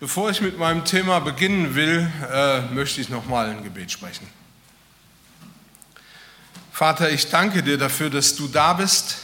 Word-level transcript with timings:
Bevor 0.00 0.30
ich 0.30 0.40
mit 0.40 0.56
meinem 0.56 0.86
Thema 0.86 1.20
beginnen 1.20 1.74
will, 1.74 2.10
äh, 2.32 2.62
möchte 2.72 3.02
ich 3.02 3.10
noch 3.10 3.26
mal 3.26 3.50
ein 3.50 3.62
Gebet 3.62 3.92
sprechen. 3.92 4.26
Vater, 6.72 7.10
ich 7.10 7.28
danke 7.28 7.62
dir 7.62 7.76
dafür, 7.76 8.08
dass 8.08 8.34
du 8.34 8.48
da 8.48 8.72
bist 8.72 9.18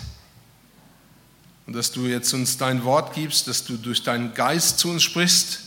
und 1.67 1.75
dass 1.75 1.93
du 1.93 2.04
jetzt 2.04 2.31
uns 2.35 2.59
dein 2.59 2.85
Wort 2.85 3.15
gibst, 3.15 3.49
dass 3.49 3.65
du 3.65 3.79
durch 3.79 4.03
deinen 4.03 4.35
Geist 4.35 4.79
zu 4.79 4.91
uns 4.91 5.03
sprichst. 5.03 5.61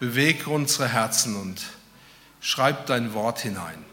Bewege 0.00 0.50
unsere 0.50 0.88
Herzen 0.88 1.40
und 1.40 1.62
schreib 2.40 2.86
dein 2.86 3.14
Wort 3.14 3.38
hinein. 3.38 3.84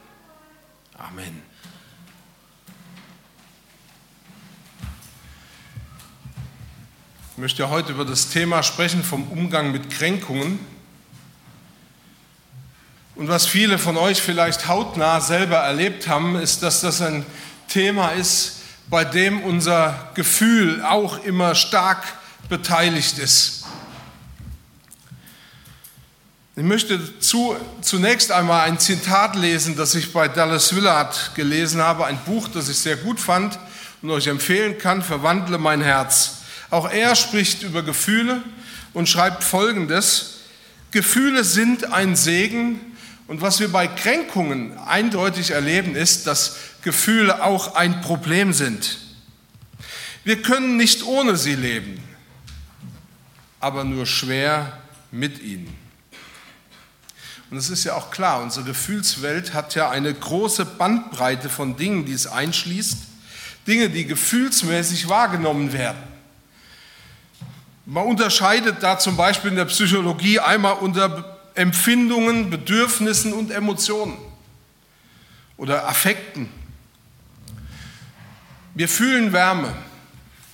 Amen. 0.97 1.43
Ich 7.35 7.39
möchte 7.39 7.67
heute 7.67 7.93
über 7.93 8.05
das 8.05 8.29
Thema 8.29 8.61
sprechen 8.61 9.03
vom 9.03 9.27
Umgang 9.31 9.71
mit 9.71 9.89
Kränkungen. 9.89 10.59
Und 13.15 13.27
was 13.27 13.47
viele 13.47 13.79
von 13.79 13.97
euch 13.97 14.21
vielleicht 14.21 14.67
hautnah 14.67 15.19
selber 15.19 15.57
erlebt 15.57 16.07
haben, 16.07 16.35
ist, 16.35 16.61
dass 16.61 16.81
das 16.81 17.01
ein 17.01 17.25
Thema 17.67 18.09
ist, 18.09 18.57
bei 18.87 19.03
dem 19.03 19.41
unser 19.41 20.11
Gefühl 20.13 20.83
auch 20.83 21.23
immer 21.23 21.55
stark 21.55 22.03
beteiligt 22.49 23.17
ist. 23.17 23.65
Ich 26.55 26.63
möchte 26.63 27.19
zu, 27.19 27.55
zunächst 27.81 28.31
einmal 28.31 28.69
ein 28.69 28.77
Zitat 28.77 29.35
lesen, 29.35 29.75
das 29.75 29.95
ich 29.95 30.13
bei 30.13 30.27
Dallas 30.27 30.75
Willard 30.75 31.31
gelesen 31.33 31.81
habe, 31.81 32.05
ein 32.05 32.19
Buch, 32.25 32.47
das 32.47 32.69
ich 32.69 32.77
sehr 32.77 32.97
gut 32.97 33.19
fand 33.19 33.57
und 34.03 34.11
euch 34.11 34.27
empfehlen 34.27 34.77
kann, 34.77 35.01
Verwandle 35.01 35.57
mein 35.57 35.81
Herz. 35.81 36.42
Auch 36.73 36.89
er 36.89 37.15
spricht 37.15 37.61
über 37.61 37.83
Gefühle 37.83 38.41
und 38.95 39.07
schreibt 39.07 39.43
Folgendes. 39.43 40.39
Gefühle 40.89 41.43
sind 41.43 41.93
ein 41.93 42.15
Segen 42.15 42.81
und 43.27 43.41
was 43.41 43.59
wir 43.59 43.71
bei 43.71 43.85
Kränkungen 43.85 44.75
eindeutig 44.79 45.51
erleben, 45.51 45.95
ist, 45.95 46.25
dass 46.25 46.55
Gefühle 46.81 47.43
auch 47.43 47.75
ein 47.75 48.01
Problem 48.01 48.53
sind. 48.53 48.97
Wir 50.23 50.41
können 50.41 50.75
nicht 50.75 51.03
ohne 51.03 51.37
sie 51.37 51.53
leben, 51.53 52.01
aber 53.59 53.83
nur 53.83 54.07
schwer 54.07 54.79
mit 55.11 55.43
ihnen. 55.43 55.71
Und 57.51 57.57
es 57.57 57.69
ist 57.69 57.83
ja 57.83 57.93
auch 57.93 58.09
klar, 58.09 58.41
unsere 58.41 58.65
Gefühlswelt 58.65 59.53
hat 59.53 59.75
ja 59.75 59.91
eine 59.91 60.11
große 60.11 60.65
Bandbreite 60.65 61.49
von 61.49 61.77
Dingen, 61.77 62.07
die 62.07 62.13
es 62.13 62.25
einschließt, 62.25 62.97
Dinge, 63.67 63.91
die 63.91 64.07
gefühlsmäßig 64.07 65.07
wahrgenommen 65.07 65.71
werden. 65.71 66.12
Man 67.85 68.05
unterscheidet 68.05 68.81
da 68.81 68.97
zum 68.97 69.17
Beispiel 69.17 69.49
in 69.49 69.57
der 69.57 69.65
Psychologie 69.65 70.39
einmal 70.39 70.75
unter 70.75 71.37
Empfindungen, 71.53 72.49
Bedürfnissen 72.49 73.33
und 73.33 73.51
Emotionen 73.51 74.17
oder 75.57 75.87
Affekten. 75.87 76.49
Wir 78.73 78.87
fühlen 78.87 79.33
Wärme, 79.33 79.75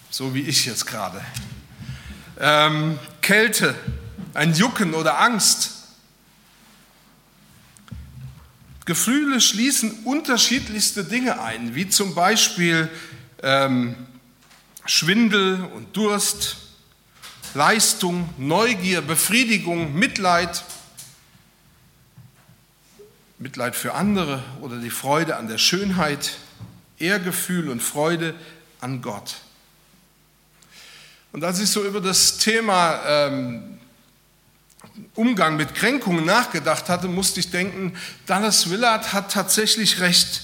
so 0.09 0.33
wie 0.33 0.41
ich 0.41 0.66
jetzt 0.66 0.88
gerade. 0.88 1.21
Ähm, 2.39 2.97
Kälte, 3.21 3.75
ein 4.33 4.53
Jucken 4.53 4.95
oder 4.95 5.19
Angst. 5.19 5.75
Gefühle 8.86 9.39
schließen 9.39 9.91
unterschiedlichste 10.03 11.03
Dinge 11.03 11.39
ein, 11.41 11.75
wie 11.75 11.88
zum 11.88 12.16
Beispiel 12.16 12.89
ähm, 13.43 13.95
Schwindel 14.86 15.64
und 15.75 15.95
Durst, 15.95 16.69
Leistung, 17.53 18.30
Neugier, 18.38 19.02
Befriedigung, 19.02 19.94
Mitleid, 19.94 20.64
Mitleid 23.39 23.75
für 23.75 23.94
andere 23.94 24.44
oder 24.61 24.78
die 24.78 24.89
Freude 24.89 25.38
an 25.38 25.47
der 25.47 25.58
Schönheit, 25.58 26.38
Ehrgefühl 26.99 27.70
und 27.70 27.82
Freude 27.82 28.36
an 28.82 29.02
Gott. 29.02 29.36
Und 31.32 31.43
als 31.43 31.60
ich 31.60 31.70
so 31.70 31.86
über 31.86 32.02
das 32.02 32.37
Thema 32.37 33.02
ähm, 33.05 33.80
Umgang 35.16 35.55
mit 35.55 35.76
Kränkungen 35.76 36.26
nachgedacht 36.26 36.89
hatte, 36.89 37.08
musste 37.08 37.39
ich 37.39 37.52
denken, 37.52 37.95
Dallas 38.26 38.70
Willard 38.70 39.14
hat 39.14 39.31
tatsächlich 39.31 39.99
recht. 39.99 40.43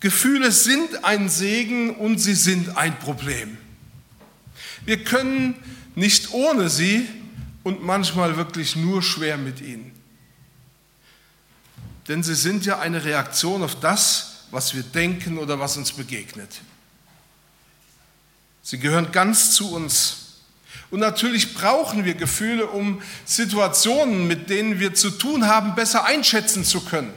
Gefühle 0.00 0.50
sind 0.50 1.04
ein 1.04 1.28
Segen 1.28 1.96
und 1.96 2.18
sie 2.18 2.34
sind 2.34 2.76
ein 2.76 2.98
Problem. 2.98 3.58
Wir 4.84 5.04
können 5.04 5.54
nicht 5.94 6.32
ohne 6.32 6.68
sie 6.68 7.08
und 7.62 7.82
manchmal 7.82 8.36
wirklich 8.36 8.76
nur 8.76 9.02
schwer 9.02 9.36
mit 9.36 9.60
ihnen. 9.60 9.92
Denn 12.08 12.22
sie 12.22 12.34
sind 12.34 12.66
ja 12.66 12.78
eine 12.78 13.04
Reaktion 13.04 13.62
auf 13.62 13.78
das, 13.78 14.46
was 14.50 14.74
wir 14.74 14.82
denken 14.82 15.38
oder 15.38 15.60
was 15.60 15.76
uns 15.76 15.92
begegnet. 15.92 16.60
Sie 18.62 18.78
gehören 18.78 19.12
ganz 19.12 19.52
zu 19.52 19.72
uns. 19.72 20.16
Und 20.90 21.00
natürlich 21.00 21.54
brauchen 21.54 22.04
wir 22.04 22.14
Gefühle, 22.14 22.66
um 22.66 23.00
Situationen, 23.24 24.26
mit 24.26 24.50
denen 24.50 24.80
wir 24.80 24.94
zu 24.94 25.10
tun 25.10 25.46
haben, 25.46 25.74
besser 25.74 26.04
einschätzen 26.04 26.64
zu 26.64 26.80
können. 26.80 27.12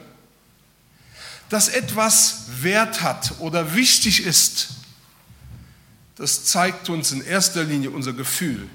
Dass 1.49 1.69
etwas 1.69 2.45
Wert 2.61 3.01
hat 3.01 3.39
oder 3.39 3.75
wichtig 3.75 4.25
ist, 4.25 4.69
das 6.15 6.45
zeigt 6.45 6.89
uns 6.89 7.11
in 7.11 7.23
erster 7.25 7.63
Linie 7.63 7.89
unser 7.89 8.13
Gefühl. 8.13 8.67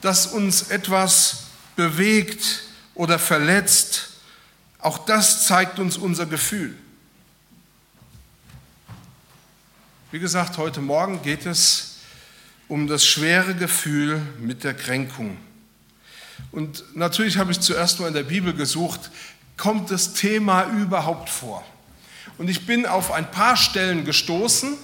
Dass 0.00 0.26
uns 0.26 0.70
etwas 0.70 1.44
bewegt 1.76 2.62
oder 2.94 3.18
verletzt, 3.18 4.10
auch 4.78 4.98
das 5.06 5.46
zeigt 5.46 5.78
uns 5.78 5.96
unser 5.96 6.26
Gefühl. 6.26 6.76
Wie 10.10 10.18
gesagt, 10.18 10.58
heute 10.58 10.80
Morgen 10.80 11.22
geht 11.22 11.46
es 11.46 11.96
um 12.68 12.86
das 12.86 13.06
schwere 13.06 13.54
Gefühl 13.54 14.22
mit 14.38 14.62
der 14.62 14.74
Kränkung. 14.74 15.36
Und 16.52 16.84
natürlich 16.94 17.38
habe 17.38 17.52
ich 17.52 17.60
zuerst 17.60 18.00
mal 18.00 18.08
in 18.08 18.14
der 18.14 18.22
Bibel 18.22 18.52
gesucht, 18.52 19.10
kommt 19.56 19.90
das 19.90 20.14
Thema 20.14 20.64
überhaupt 20.64 21.30
vor? 21.30 21.64
Und 22.38 22.48
ich 22.48 22.66
bin 22.66 22.86
auf 22.86 23.12
ein 23.12 23.30
paar 23.30 23.56
Stellen 23.56 24.04
gestoßen, 24.04 24.76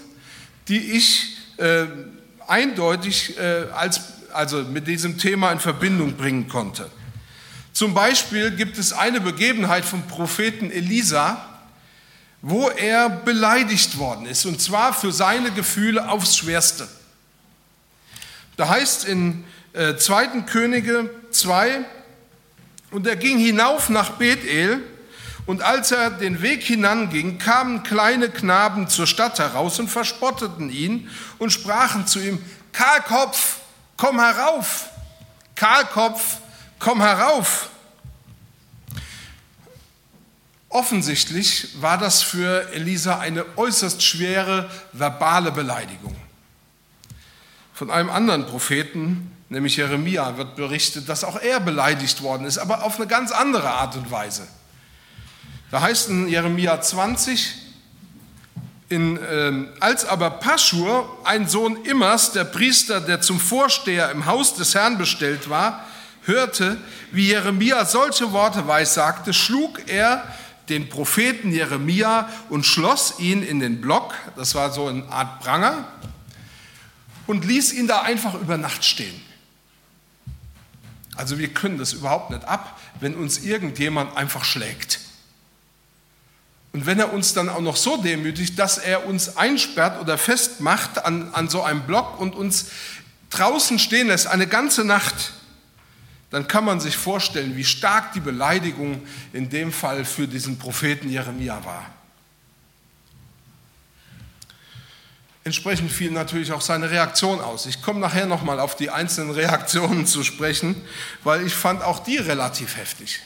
die 0.70 0.92
ich 0.92 1.36
äh, 1.56 1.86
eindeutig 2.47 3.36
äh, 3.36 3.66
als, 3.75 4.00
also 4.32 4.62
mit 4.62 4.86
diesem 4.86 5.19
Thema 5.19 5.50
in 5.50 5.58
Verbindung 5.58 6.16
bringen 6.16 6.48
konnte. 6.48 6.88
Zum 7.72 7.92
Beispiel 7.92 8.53
gibt 8.53 8.78
es 8.78 8.92
eine 8.92 9.20
Begebenheit 9.20 9.84
vom 9.84 10.06
Propheten 10.06 10.70
Elisa, 10.70 11.44
wo 12.41 12.69
er 12.69 13.10
beleidigt 13.10 13.98
worden 13.98 14.26
ist, 14.26 14.47
und 14.47 14.62
zwar 14.62 14.94
für 14.94 15.12
seine 15.12 15.50
Gefühle 15.50 16.09
aufs 16.09 16.36
Schwerste. 16.36 16.88
Da 18.56 18.69
heißt 18.69 19.04
in 19.04 19.44
äh, 19.72 19.97
2. 19.97 20.42
Könige 20.42 21.10
2, 21.32 21.84
und 22.92 23.06
er 23.06 23.16
ging 23.16 23.38
hinauf 23.38 23.88
nach 23.88 24.10
Bethel, 24.10 24.82
und 25.47 25.62
als 25.62 25.91
er 25.91 26.11
den 26.11 26.43
Weg 26.43 26.62
hinanging, 26.62 27.39
kamen 27.39 27.83
kleine 27.83 28.28
Knaben 28.28 28.89
zur 28.89 29.06
Stadt 29.06 29.39
heraus 29.39 29.78
und 29.78 29.89
verspotteten 29.89 30.71
ihn 30.71 31.09
und 31.39 31.51
sprachen 31.51 32.06
zu 32.06 32.21
ihm, 32.21 32.45
Kahlkopf, 32.73 33.59
komm 33.97 34.21
herauf, 34.21 34.91
Kahlkopf, 35.56 36.39
komm 36.78 37.01
herauf. 37.01 37.69
Offensichtlich 40.69 41.81
war 41.81 41.99
das 41.99 42.22
für 42.22 42.71
Elisa 42.72 43.19
eine 43.19 43.45
äußerst 43.57 44.03
schwere 44.03 44.71
verbale 44.93 45.51
Beleidigung. 45.51 46.15
Von 47.75 47.91
einem 47.91 48.09
anderen 48.09 48.47
Propheten, 48.47 49.37
nämlich 49.49 49.77
Jeremia, 49.77 50.37
wird 50.37 50.55
berichtet, 50.55 51.09
dass 51.09 51.25
auch 51.25 51.41
er 51.41 51.59
beleidigt 51.59 52.22
worden 52.22 52.47
ist, 52.47 52.59
aber 52.59 52.84
auf 52.84 52.97
eine 52.97 53.09
ganz 53.09 53.33
andere 53.33 53.69
Art 53.71 53.97
und 53.97 54.13
Weise. 54.13 54.47
Da 55.71 55.81
heißt 55.81 56.09
in 56.09 56.28
Jeremia 56.28 56.81
20, 56.81 57.55
in, 58.89 59.17
äh, 59.19 59.69
als 59.78 60.05
aber 60.05 60.31
Paschur, 60.31 61.19
ein 61.25 61.49
Sohn 61.49 61.84
Immers, 61.84 62.33
der 62.33 62.45
Priester, 62.45 63.01
der 63.01 63.21
zum 63.21 63.39
Vorsteher 63.39 64.11
im 64.11 64.27
Haus 64.27 64.55
des 64.55 64.75
Herrn 64.75 64.99
bestellt 64.99 65.49
war, 65.49 65.87
hörte, 66.25 66.77
wie 67.13 67.28
Jeremia 67.28 67.84
solche 67.84 68.33
Worte 68.33 68.67
weissagte, 68.67 69.33
schlug 69.33 69.89
er 69.89 70.25
den 70.69 70.89
Propheten 70.89 71.53
Jeremia 71.53 72.28
und 72.49 72.65
schloss 72.65 73.19
ihn 73.19 73.43
in 73.43 73.61
den 73.61 73.81
Block, 73.81 74.15
das 74.37 74.55
war 74.55 74.72
so 74.72 74.87
eine 74.87 75.09
Art 75.09 75.41
Pranger, 75.41 75.87
und 77.27 77.45
ließ 77.45 77.72
ihn 77.75 77.87
da 77.87 78.03
einfach 78.03 78.34
über 78.34 78.57
Nacht 78.57 78.84
stehen. 78.84 79.21
Also 81.17 81.39
wir 81.39 81.49
können 81.49 81.78
das 81.78 81.93
überhaupt 81.93 82.31
nicht 82.31 82.45
ab, 82.45 82.81
wenn 82.99 83.15
uns 83.15 83.39
irgendjemand 83.39 84.17
einfach 84.17 84.45
schlägt. 84.45 84.99
Und 86.72 86.87
wenn 86.87 87.01
er 87.01 87.13
uns 87.13 87.34
dann 87.34 87.49
auch 87.49 87.61
noch 87.61 87.77
so 87.77 87.97
demütigt, 87.97 88.59
dass 88.59 88.78
er 88.78 89.07
uns 89.07 89.37
einsperrt 89.37 90.01
oder 90.01 90.17
festmacht 90.17 91.05
an, 91.05 91.31
an 91.33 91.49
so 91.49 91.63
einem 91.63 91.83
Block 91.83 92.21
und 92.21 92.34
uns 92.34 92.67
draußen 93.31 93.78
stehen 93.78 94.09
lässt, 94.09 94.28
eine 94.28 94.47
ganze 94.47 94.84
Nacht, 94.84 95.33
dann 96.31 96.47
kann 96.47 96.65
man 96.65 96.78
sich 96.78 96.97
vorstellen, 96.97 97.57
wie 97.57 97.65
stark 97.65 98.13
die 98.13 98.21
Beleidigung 98.21 99.03
in 99.33 99.49
dem 99.49 99.72
Fall 99.72 100.05
für 100.05 100.28
diesen 100.28 100.59
Propheten 100.59 101.11
Jeremia 101.11 101.65
war. 101.65 101.87
Entsprechend 105.43 105.91
fiel 105.91 106.13
natürlich 106.13 106.53
auch 106.53 106.61
seine 106.61 106.91
Reaktion 106.91 107.41
aus. 107.41 107.67
Ich 107.67 107.83
komme 107.83 107.99
nachher 107.99 108.27
nochmal 108.27 108.61
auf 108.61 108.77
die 108.77 108.91
einzelnen 108.91 109.33
Reaktionen 109.33 110.07
zu 110.07 110.22
sprechen, 110.22 110.77
weil 111.25 111.45
ich 111.45 111.55
fand 111.55 111.83
auch 111.83 111.99
die 112.01 112.19
relativ 112.19 112.77
heftig. 112.77 113.21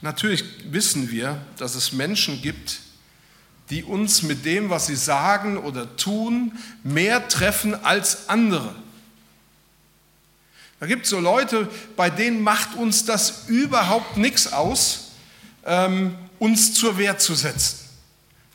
Natürlich 0.00 0.44
wissen 0.70 1.10
wir, 1.10 1.40
dass 1.56 1.74
es 1.74 1.92
Menschen 1.92 2.40
gibt, 2.40 2.80
die 3.70 3.84
uns 3.84 4.22
mit 4.22 4.44
dem, 4.44 4.70
was 4.70 4.86
sie 4.86 4.96
sagen 4.96 5.58
oder 5.58 5.96
tun, 5.96 6.52
mehr 6.82 7.28
treffen 7.28 7.74
als 7.84 8.28
andere. 8.28 8.74
Da 10.80 10.86
gibt 10.86 11.04
es 11.04 11.10
so 11.10 11.18
Leute, 11.18 11.68
bei 11.96 12.08
denen 12.08 12.42
macht 12.42 12.76
uns 12.76 13.04
das 13.04 13.48
überhaupt 13.48 14.16
nichts 14.16 14.52
aus, 14.52 15.10
ähm, 15.64 16.14
uns 16.38 16.72
zur 16.74 16.96
Wehr 16.98 17.18
zu 17.18 17.34
setzen. 17.34 17.80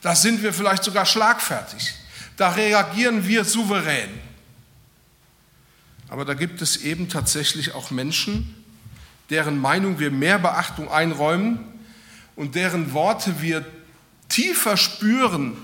Da 0.01 0.15
sind 0.15 0.41
wir 0.41 0.53
vielleicht 0.53 0.83
sogar 0.83 1.05
schlagfertig. 1.05 1.93
Da 2.37 2.49
reagieren 2.51 3.27
wir 3.27 3.43
souverän. 3.43 4.09
Aber 6.07 6.25
da 6.25 6.33
gibt 6.33 6.61
es 6.61 6.77
eben 6.77 7.09
tatsächlich 7.09 7.73
auch 7.73 7.91
Menschen, 7.91 8.62
deren 9.29 9.57
Meinung 9.57 9.99
wir 9.99 10.11
mehr 10.11 10.39
Beachtung 10.39 10.89
einräumen 10.89 11.59
und 12.35 12.55
deren 12.55 12.93
Worte 12.93 13.41
wir 13.41 13.65
tiefer 14.29 14.77
spüren, 14.77 15.57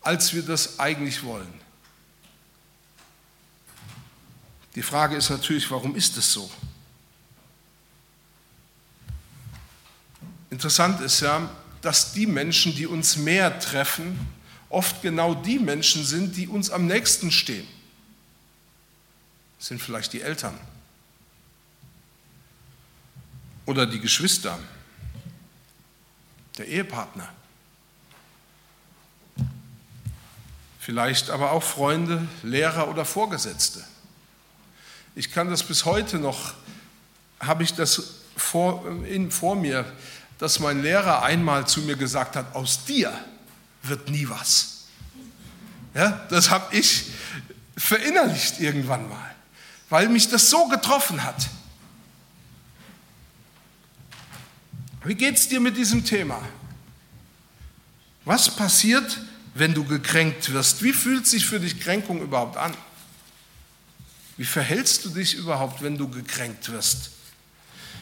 als 0.00 0.34
wir 0.34 0.42
das 0.42 0.78
eigentlich 0.78 1.22
wollen. 1.24 1.52
Die 4.74 4.82
Frage 4.82 5.16
ist 5.16 5.30
natürlich, 5.30 5.70
warum 5.70 5.94
ist 5.94 6.16
es 6.16 6.32
so? 6.32 6.50
Interessant 10.50 11.00
ist 11.00 11.20
ja, 11.20 11.48
dass 11.80 12.12
die 12.12 12.26
Menschen, 12.26 12.74
die 12.74 12.86
uns 12.86 13.16
mehr 13.16 13.58
treffen, 13.60 14.18
oft 14.68 15.02
genau 15.02 15.34
die 15.34 15.58
Menschen 15.58 16.04
sind, 16.04 16.36
die 16.36 16.48
uns 16.48 16.70
am 16.70 16.86
nächsten 16.86 17.30
stehen. 17.30 17.66
Das 19.58 19.68
sind 19.68 19.80
vielleicht 19.80 20.12
die 20.12 20.22
Eltern 20.22 20.58
oder 23.66 23.86
die 23.86 24.00
Geschwister, 24.00 24.58
der 26.58 26.68
Ehepartner. 26.68 27.28
vielleicht 30.84 31.30
aber 31.30 31.52
auch 31.52 31.62
Freunde, 31.62 32.28
Lehrer 32.42 32.88
oder 32.88 33.06
Vorgesetzte. 33.06 33.82
Ich 35.14 35.32
kann 35.32 35.48
das 35.48 35.62
bis 35.62 35.86
heute 35.86 36.18
noch, 36.18 36.52
habe 37.40 37.62
ich 37.62 37.72
das 37.72 38.16
vor, 38.36 38.84
in, 39.08 39.30
vor 39.30 39.56
mir, 39.56 39.86
dass 40.38 40.58
mein 40.58 40.82
Lehrer 40.82 41.22
einmal 41.22 41.66
zu 41.66 41.80
mir 41.80 41.96
gesagt 41.96 42.36
hat, 42.36 42.54
aus 42.54 42.84
dir 42.84 43.18
wird 43.82 44.10
nie 44.10 44.28
was. 44.28 44.84
Ja, 45.94 46.26
das 46.28 46.50
habe 46.50 46.76
ich 46.76 47.06
verinnerlicht 47.78 48.60
irgendwann 48.60 49.08
mal, 49.08 49.34
weil 49.88 50.10
mich 50.10 50.28
das 50.28 50.50
so 50.50 50.68
getroffen 50.68 51.24
hat. 51.24 51.48
Wie 55.04 55.14
geht 55.14 55.36
es 55.36 55.48
dir 55.48 55.60
mit 55.60 55.76
diesem 55.76 56.04
Thema? 56.04 56.40
Was 58.24 58.56
passiert, 58.56 59.20
wenn 59.54 59.74
du 59.74 59.84
gekränkt 59.84 60.52
wirst? 60.52 60.82
Wie 60.82 60.92
fühlt 60.92 61.26
sich 61.26 61.46
für 61.46 61.60
dich 61.60 61.78
Kränkung 61.78 62.22
überhaupt 62.22 62.56
an? 62.56 62.74
Wie 64.36 64.46
verhältst 64.46 65.04
du 65.04 65.10
dich 65.10 65.34
überhaupt, 65.34 65.82
wenn 65.82 65.98
du 65.98 66.08
gekränkt 66.08 66.72
wirst? 66.72 67.10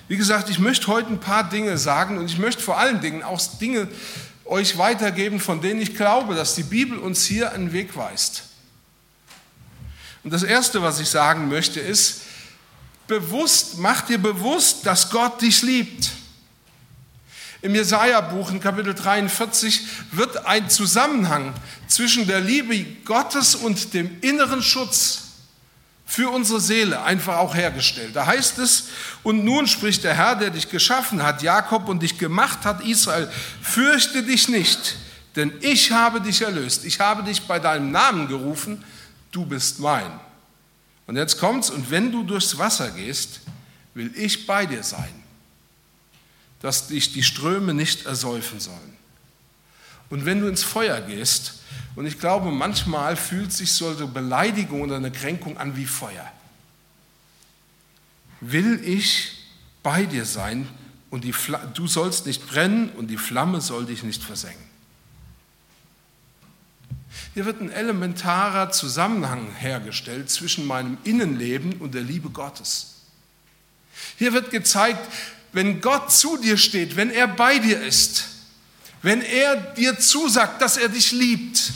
Wie 0.08 0.16
gesagt, 0.16 0.48
ich 0.48 0.58
möchte 0.58 0.86
heute 0.86 1.08
ein 1.08 1.20
paar 1.20 1.48
Dinge 1.48 1.76
sagen 1.76 2.18
und 2.18 2.26
ich 2.26 2.38
möchte 2.38 2.62
vor 2.62 2.78
allen 2.78 3.00
Dingen 3.00 3.22
auch 3.22 3.40
Dinge 3.58 3.88
euch 4.44 4.78
weitergeben, 4.78 5.40
von 5.40 5.60
denen 5.60 5.80
ich 5.80 5.96
glaube, 5.96 6.34
dass 6.34 6.54
die 6.54 6.62
Bibel 6.62 6.98
uns 6.98 7.24
hier 7.24 7.52
einen 7.52 7.72
Weg 7.72 7.96
weist. 7.96 8.44
Und 10.24 10.32
das 10.32 10.42
Erste, 10.42 10.82
was 10.82 11.00
ich 11.00 11.08
sagen 11.08 11.48
möchte, 11.48 11.80
ist, 11.80 12.22
bewusst, 13.08 13.78
mach 13.78 14.02
dir 14.02 14.18
bewusst, 14.18 14.86
dass 14.86 15.10
Gott 15.10 15.42
dich 15.42 15.62
liebt. 15.62 16.10
Im 17.62 17.76
Jesaja-Buch 17.76 18.50
in 18.50 18.58
Kapitel 18.58 18.92
43 18.92 19.86
wird 20.10 20.46
ein 20.46 20.68
Zusammenhang 20.68 21.54
zwischen 21.86 22.26
der 22.26 22.40
Liebe 22.40 22.84
Gottes 23.04 23.54
und 23.54 23.94
dem 23.94 24.20
inneren 24.20 24.62
Schutz 24.62 25.22
für 26.04 26.28
unsere 26.28 26.60
Seele 26.60 27.02
einfach 27.02 27.36
auch 27.36 27.54
hergestellt. 27.54 28.16
Da 28.16 28.26
heißt 28.26 28.58
es, 28.58 28.88
und 29.22 29.44
nun 29.44 29.68
spricht 29.68 30.02
der 30.02 30.14
Herr, 30.14 30.34
der 30.34 30.50
dich 30.50 30.70
geschaffen 30.70 31.22
hat, 31.22 31.40
Jakob, 31.42 31.88
und 31.88 32.02
dich 32.02 32.18
gemacht 32.18 32.64
hat, 32.64 32.84
Israel, 32.84 33.30
fürchte 33.62 34.24
dich 34.24 34.48
nicht, 34.48 34.96
denn 35.36 35.52
ich 35.60 35.92
habe 35.92 36.20
dich 36.20 36.42
erlöst. 36.42 36.84
Ich 36.84 36.98
habe 36.98 37.22
dich 37.22 37.42
bei 37.42 37.60
deinem 37.60 37.92
Namen 37.92 38.26
gerufen, 38.26 38.84
du 39.30 39.46
bist 39.46 39.78
mein. 39.78 40.10
Und 41.06 41.14
jetzt 41.14 41.38
kommt's, 41.38 41.70
und 41.70 41.92
wenn 41.92 42.10
du 42.10 42.24
durchs 42.24 42.58
Wasser 42.58 42.90
gehst, 42.90 43.40
will 43.94 44.10
ich 44.16 44.48
bei 44.48 44.66
dir 44.66 44.82
sein 44.82 45.21
dass 46.62 46.86
dich 46.86 47.12
die 47.12 47.22
Ströme 47.22 47.74
nicht 47.74 48.06
ersäufen 48.06 48.60
sollen. 48.60 48.96
Und 50.08 50.24
wenn 50.24 50.40
du 50.40 50.46
ins 50.46 50.62
Feuer 50.62 51.00
gehst, 51.00 51.60
und 51.96 52.06
ich 52.06 52.18
glaube, 52.18 52.50
manchmal 52.50 53.16
fühlt 53.16 53.52
sich 53.52 53.72
so 53.72 53.88
eine 53.88 54.06
Beleidigung 54.06 54.82
oder 54.82 54.96
eine 54.96 55.10
Kränkung 55.10 55.58
an 55.58 55.76
wie 55.76 55.86
Feuer, 55.86 56.30
will 58.40 58.80
ich 58.84 59.32
bei 59.82 60.04
dir 60.06 60.24
sein 60.24 60.68
und 61.10 61.24
die 61.24 61.34
du 61.74 61.86
sollst 61.86 62.26
nicht 62.26 62.46
brennen 62.46 62.90
und 62.90 63.08
die 63.08 63.18
Flamme 63.18 63.60
soll 63.60 63.86
dich 63.86 64.02
nicht 64.02 64.22
versengen. 64.22 64.72
Hier 67.34 67.44
wird 67.44 67.60
ein 67.60 67.70
elementarer 67.70 68.70
Zusammenhang 68.70 69.54
hergestellt 69.54 70.30
zwischen 70.30 70.66
meinem 70.66 70.98
Innenleben 71.04 71.74
und 71.74 71.94
der 71.94 72.02
Liebe 72.02 72.30
Gottes. 72.30 72.94
Hier 74.18 74.32
wird 74.32 74.50
gezeigt, 74.50 75.00
wenn 75.52 75.80
Gott 75.80 76.10
zu 76.10 76.36
dir 76.38 76.56
steht, 76.56 76.96
wenn 76.96 77.10
er 77.10 77.28
bei 77.28 77.58
dir 77.58 77.80
ist, 77.80 78.24
wenn 79.02 79.20
er 79.20 79.56
dir 79.56 79.98
zusagt, 79.98 80.62
dass 80.62 80.76
er 80.76 80.88
dich 80.88 81.12
liebt, 81.12 81.72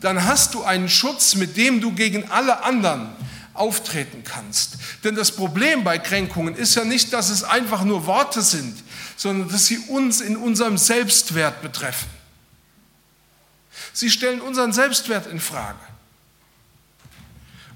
dann 0.00 0.24
hast 0.24 0.54
du 0.54 0.62
einen 0.62 0.88
Schutz, 0.88 1.34
mit 1.34 1.56
dem 1.56 1.80
du 1.80 1.92
gegen 1.92 2.30
alle 2.30 2.62
anderen 2.62 3.10
auftreten 3.54 4.22
kannst. 4.24 4.76
Denn 5.02 5.16
das 5.16 5.32
Problem 5.32 5.82
bei 5.82 5.98
Kränkungen 5.98 6.54
ist 6.54 6.76
ja 6.76 6.84
nicht, 6.84 7.12
dass 7.12 7.28
es 7.28 7.42
einfach 7.42 7.84
nur 7.84 8.06
Worte 8.06 8.40
sind, 8.40 8.76
sondern 9.16 9.48
dass 9.48 9.66
sie 9.66 9.78
uns 9.78 10.20
in 10.20 10.36
unserem 10.36 10.78
Selbstwert 10.78 11.60
betreffen. 11.60 12.08
Sie 13.92 14.10
stellen 14.10 14.40
unseren 14.40 14.72
Selbstwert 14.72 15.26
in 15.26 15.40
Frage. 15.40 15.80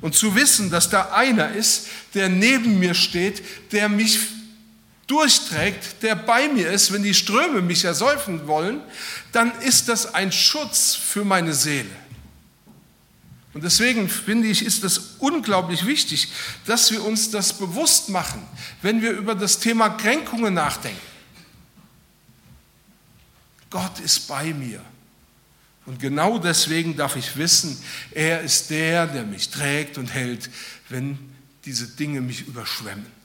Und 0.01 0.15
zu 0.15 0.37
wissen, 0.37 0.71
dass 0.71 0.89
da 0.89 1.13
einer 1.13 1.53
ist, 1.53 1.89
der 2.15 2.29
neben 2.29 2.79
mir 2.79 2.95
steht, 2.95 3.43
der 3.73 3.89
mich 3.89 4.21
durchträgt, 5.07 6.03
der 6.03 6.15
bei 6.15 6.49
mir 6.49 6.71
ist, 6.71 6.93
wenn 6.93 7.03
die 7.03 7.15
Ströme 7.15 7.61
mich 7.61 7.85
ersäufen 7.85 8.47
wollen, 8.47 8.81
dann 9.33 9.53
ist 9.61 9.89
das 9.89 10.15
ein 10.15 10.33
Schutz 10.33 10.95
für 10.95 11.25
meine 11.25 11.53
Seele. 11.53 11.91
Und 13.55 13.65
deswegen 13.65 14.09
finde 14.09 14.49
ich, 14.49 14.65
ist 14.65 14.83
es 14.83 15.17
unglaublich 15.19 15.85
wichtig, 15.85 16.29
dass 16.65 16.91
wir 16.91 17.05
uns 17.05 17.31
das 17.31 17.53
bewusst 17.53 18.09
machen, 18.09 18.43
wenn 18.81 19.03
wir 19.03 19.13
über 19.13 19.35
das 19.35 19.59
Thema 19.59 19.91
Kränkungen 19.91 20.55
nachdenken. 20.55 21.01
Gott 23.69 24.01
ist 24.01 24.29
bei 24.29 24.55
mir. 24.55 24.83
Und 25.85 25.99
genau 25.99 26.39
deswegen 26.39 26.97
darf 26.97 27.17
ich 27.17 27.37
wissen, 27.37 27.77
er 28.13 28.41
ist 28.43 28.71
der, 28.71 29.07
der 29.07 29.25
mich 29.25 29.51
trägt 29.51 29.99
und 29.99 30.07
hält, 30.07 30.49
wenn 30.89 31.19
diese 31.65 31.89
Dinge 31.89 32.21
mich 32.21 32.47
überschwemmen. 32.47 33.22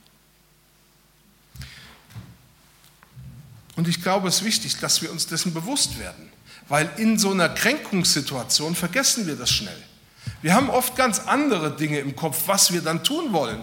Und 3.78 3.88
ich 3.88 4.02
glaube, 4.02 4.28
es 4.28 4.38
ist 4.38 4.44
wichtig, 4.44 4.80
dass 4.80 5.04
wir 5.04 5.12
uns 5.12 5.28
dessen 5.28 5.54
bewusst 5.54 6.00
werden, 6.00 6.30
weil 6.68 6.90
in 6.98 7.18
so 7.20 7.32
einer 7.32 7.48
Kränkungssituation 7.48 8.76
vergessen 8.76 9.28
wir 9.28 9.36
das 9.36 9.52
schnell. 9.52 9.78
Wir 10.42 10.56
haben 10.56 10.70
oft 10.70 10.96
ganz 10.96 11.20
andere 11.20 11.76
Dinge 11.76 12.00
im 12.00 12.16
Kopf, 12.16 12.44
was 12.48 12.74
wir 12.74 12.82
dann 12.82 13.04
tun 13.04 13.34
wollen. 13.34 13.62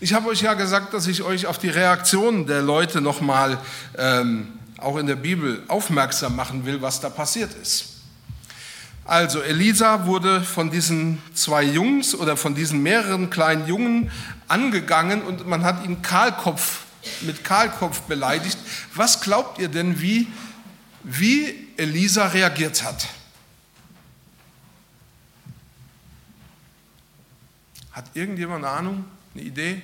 Ich 0.00 0.14
habe 0.14 0.28
euch 0.28 0.40
ja 0.40 0.54
gesagt, 0.54 0.94
dass 0.94 1.06
ich 1.06 1.22
euch 1.22 1.46
auf 1.46 1.58
die 1.58 1.68
Reaktionen 1.68 2.46
der 2.46 2.62
Leute 2.62 3.02
nochmal 3.02 3.58
ähm, 3.98 4.58
auch 4.78 4.96
in 4.96 5.06
der 5.06 5.16
Bibel 5.16 5.62
aufmerksam 5.68 6.34
machen 6.34 6.64
will, 6.64 6.80
was 6.80 7.00
da 7.00 7.10
passiert 7.10 7.54
ist. 7.60 7.90
Also 9.04 9.42
Elisa 9.42 10.06
wurde 10.06 10.40
von 10.40 10.70
diesen 10.70 11.22
zwei 11.34 11.62
Jungs 11.62 12.14
oder 12.14 12.38
von 12.38 12.54
diesen 12.54 12.82
mehreren 12.82 13.28
kleinen 13.28 13.66
Jungen 13.68 14.10
angegangen 14.48 15.22
und 15.22 15.46
man 15.46 15.62
hat 15.62 15.84
ihn 15.84 16.00
Kahlkopf 16.00 16.84
mit 17.22 17.44
Kahlkopf 17.44 18.00
beleidigt. 18.02 18.58
Was 18.94 19.20
glaubt 19.20 19.58
ihr 19.58 19.68
denn, 19.68 20.00
wie, 20.00 20.28
wie 21.02 21.68
Elisa 21.76 22.26
reagiert 22.28 22.82
hat? 22.82 23.08
Hat 27.92 28.10
irgendjemand 28.14 28.64
eine 28.64 28.74
Ahnung, 28.74 29.04
eine 29.34 29.44
Idee? 29.44 29.82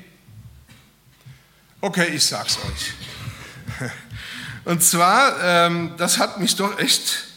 Okay, 1.80 2.08
ich 2.14 2.24
sag's 2.24 2.58
euch. 2.58 2.92
Und 4.64 4.82
zwar, 4.82 5.42
ähm, 5.42 5.94
das 5.96 6.18
hat 6.18 6.38
mich 6.38 6.56
doch 6.56 6.78
echt 6.78 7.28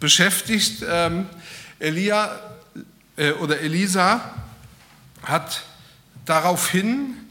beschäftigt. 0.00 0.84
Ähm, 0.88 1.28
Elia 1.78 2.40
äh, 3.16 3.32
oder 3.32 3.60
Elisa 3.60 4.20
hat 5.22 5.62
daraufhin 6.24 7.25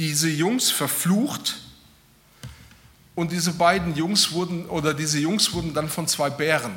diese 0.00 0.30
Jungs 0.30 0.70
verflucht 0.70 1.58
und 3.14 3.32
diese 3.32 3.52
beiden 3.52 3.94
Jungs 3.94 4.32
wurden 4.32 4.64
oder 4.64 4.94
diese 4.94 5.18
Jungs 5.18 5.52
wurden 5.52 5.74
dann 5.74 5.90
von 5.90 6.08
zwei 6.08 6.30
Bären 6.30 6.72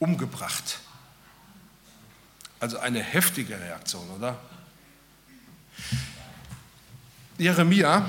umgebracht. 0.00 0.80
Also 2.58 2.80
eine 2.80 3.00
heftige 3.00 3.60
Reaktion, 3.60 4.10
oder? 4.10 4.36
Jeremia 7.38 8.04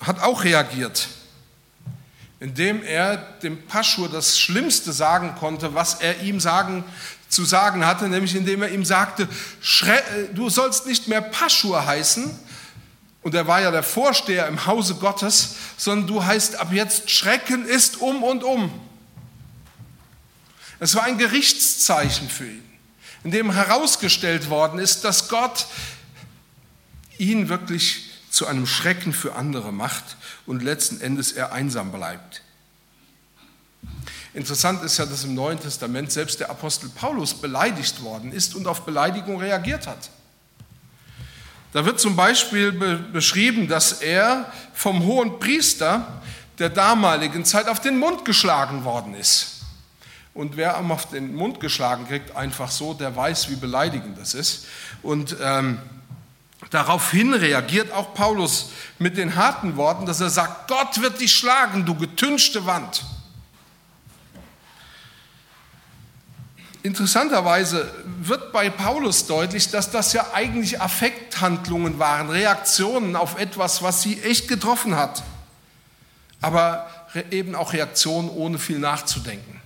hat 0.00 0.18
auch 0.20 0.44
reagiert, 0.44 1.06
indem 2.40 2.82
er 2.82 3.18
dem 3.18 3.66
Paschur 3.66 4.08
das 4.08 4.38
Schlimmste 4.38 4.94
sagen 4.94 5.34
konnte, 5.34 5.74
was 5.74 6.00
er 6.00 6.22
ihm 6.22 6.40
sagen, 6.40 6.84
zu 7.28 7.44
sagen 7.44 7.84
hatte, 7.84 8.08
nämlich 8.08 8.34
indem 8.34 8.62
er 8.62 8.70
ihm 8.70 8.86
sagte, 8.86 9.28
du 10.32 10.48
sollst 10.48 10.86
nicht 10.86 11.06
mehr 11.06 11.20
Paschur 11.20 11.84
heißen, 11.84 12.47
und 13.22 13.34
er 13.34 13.46
war 13.46 13.60
ja 13.60 13.70
der 13.70 13.82
Vorsteher 13.82 14.46
im 14.46 14.66
Hause 14.66 14.94
Gottes, 14.94 15.56
sondern 15.76 16.06
du 16.06 16.24
heißt 16.24 16.56
ab 16.56 16.72
jetzt 16.72 17.10
Schrecken 17.10 17.64
ist 17.64 18.00
um 18.00 18.22
und 18.22 18.44
um. 18.44 18.72
Es 20.80 20.94
war 20.94 21.02
ein 21.02 21.18
Gerichtszeichen 21.18 22.28
für 22.28 22.46
ihn, 22.46 22.64
in 23.24 23.32
dem 23.32 23.50
herausgestellt 23.50 24.48
worden 24.48 24.78
ist, 24.78 25.04
dass 25.04 25.28
Gott 25.28 25.66
ihn 27.18 27.48
wirklich 27.48 28.10
zu 28.30 28.46
einem 28.46 28.66
Schrecken 28.66 29.12
für 29.12 29.34
andere 29.34 29.72
macht 29.72 30.16
und 30.46 30.62
letzten 30.62 31.00
Endes 31.00 31.32
er 31.32 31.52
einsam 31.52 31.90
bleibt. 31.90 32.42
Interessant 34.34 34.84
ist 34.84 34.98
ja, 34.98 35.06
dass 35.06 35.24
im 35.24 35.34
Neuen 35.34 35.58
Testament 35.58 36.12
selbst 36.12 36.38
der 36.38 36.50
Apostel 36.50 36.88
Paulus 36.90 37.34
beleidigt 37.34 38.02
worden 38.02 38.30
ist 38.30 38.54
und 38.54 38.68
auf 38.68 38.84
Beleidigung 38.84 39.40
reagiert 39.40 39.86
hat. 39.88 40.10
Da 41.72 41.84
wird 41.84 42.00
zum 42.00 42.16
Beispiel 42.16 42.72
beschrieben, 42.72 43.68
dass 43.68 43.92
er 43.92 44.50
vom 44.72 45.04
hohen 45.04 45.38
Priester 45.38 46.20
der 46.58 46.70
damaligen 46.70 47.44
Zeit 47.44 47.68
auf 47.68 47.80
den 47.80 47.98
Mund 47.98 48.24
geschlagen 48.24 48.84
worden 48.84 49.14
ist. 49.14 49.58
Und 50.34 50.56
wer 50.56 50.76
am 50.76 50.92
auf 50.92 51.10
den 51.10 51.34
Mund 51.34 51.60
geschlagen 51.60 52.06
kriegt, 52.06 52.36
einfach 52.36 52.70
so, 52.70 52.94
der 52.94 53.14
weiß, 53.14 53.50
wie 53.50 53.56
beleidigend 53.56 54.18
das 54.18 54.34
ist. 54.34 54.66
Und 55.02 55.36
ähm, 55.42 55.78
daraufhin 56.70 57.34
reagiert 57.34 57.92
auch 57.92 58.14
Paulus 58.14 58.70
mit 58.98 59.16
den 59.16 59.34
harten 59.34 59.76
Worten, 59.76 60.06
dass 60.06 60.20
er 60.20 60.30
sagt, 60.30 60.68
Gott 60.68 61.02
wird 61.02 61.20
dich 61.20 61.32
schlagen, 61.32 61.84
du 61.84 61.94
getünchte 61.94 62.66
Wand. 62.66 63.04
Interessanterweise 66.82 67.92
wird 68.20 68.52
bei 68.52 68.70
Paulus 68.70 69.26
deutlich, 69.26 69.70
dass 69.70 69.90
das 69.90 70.12
ja 70.12 70.32
eigentlich 70.32 70.80
Affekthandlungen 70.80 71.98
waren, 71.98 72.30
Reaktionen 72.30 73.16
auf 73.16 73.38
etwas, 73.38 73.82
was 73.82 74.02
sie 74.02 74.20
echt 74.22 74.48
getroffen 74.48 74.94
hat. 74.94 75.24
Aber 76.40 76.88
eben 77.30 77.54
auch 77.56 77.72
Reaktionen 77.72 78.28
ohne 78.30 78.58
viel 78.58 78.78
nachzudenken. 78.78 79.60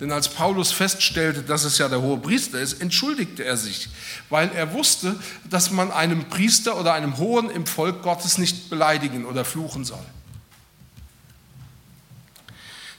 Denn 0.00 0.10
als 0.10 0.28
Paulus 0.28 0.72
feststellte, 0.72 1.42
dass 1.42 1.64
es 1.64 1.76
ja 1.76 1.88
der 1.88 2.00
hohe 2.00 2.16
Priester 2.16 2.58
ist, 2.58 2.80
entschuldigte 2.80 3.44
er 3.44 3.58
sich, 3.58 3.90
weil 4.30 4.50
er 4.52 4.72
wusste, 4.72 5.14
dass 5.44 5.70
man 5.70 5.92
einem 5.92 6.24
Priester 6.30 6.80
oder 6.80 6.94
einem 6.94 7.18
Hohen 7.18 7.50
im 7.50 7.66
Volk 7.66 8.02
Gottes 8.02 8.38
nicht 8.38 8.70
beleidigen 8.70 9.26
oder 9.26 9.44
fluchen 9.44 9.84
soll. 9.84 10.04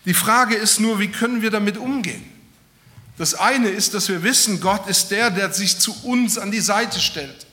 Die 0.06 0.14
Frage 0.14 0.56
ist 0.56 0.80
nur, 0.80 1.00
wie 1.00 1.10
können 1.10 1.42
wir 1.42 1.50
damit 1.50 1.78
umgehen? 1.78 2.24
Das 3.18 3.36
eine 3.36 3.70
ist, 3.70 3.94
dass 3.94 4.10
wir 4.10 4.24
wissen, 4.24 4.62
Gott 4.62 4.88
ist 4.88 5.12
der, 5.12 5.30
der 5.30 5.54
sich 5.54 5.80
zu 5.80 5.96
uns 6.04 6.38
an 6.38 6.52
die 6.52 6.62
Seite 6.62 7.00
stellt. 7.00 7.46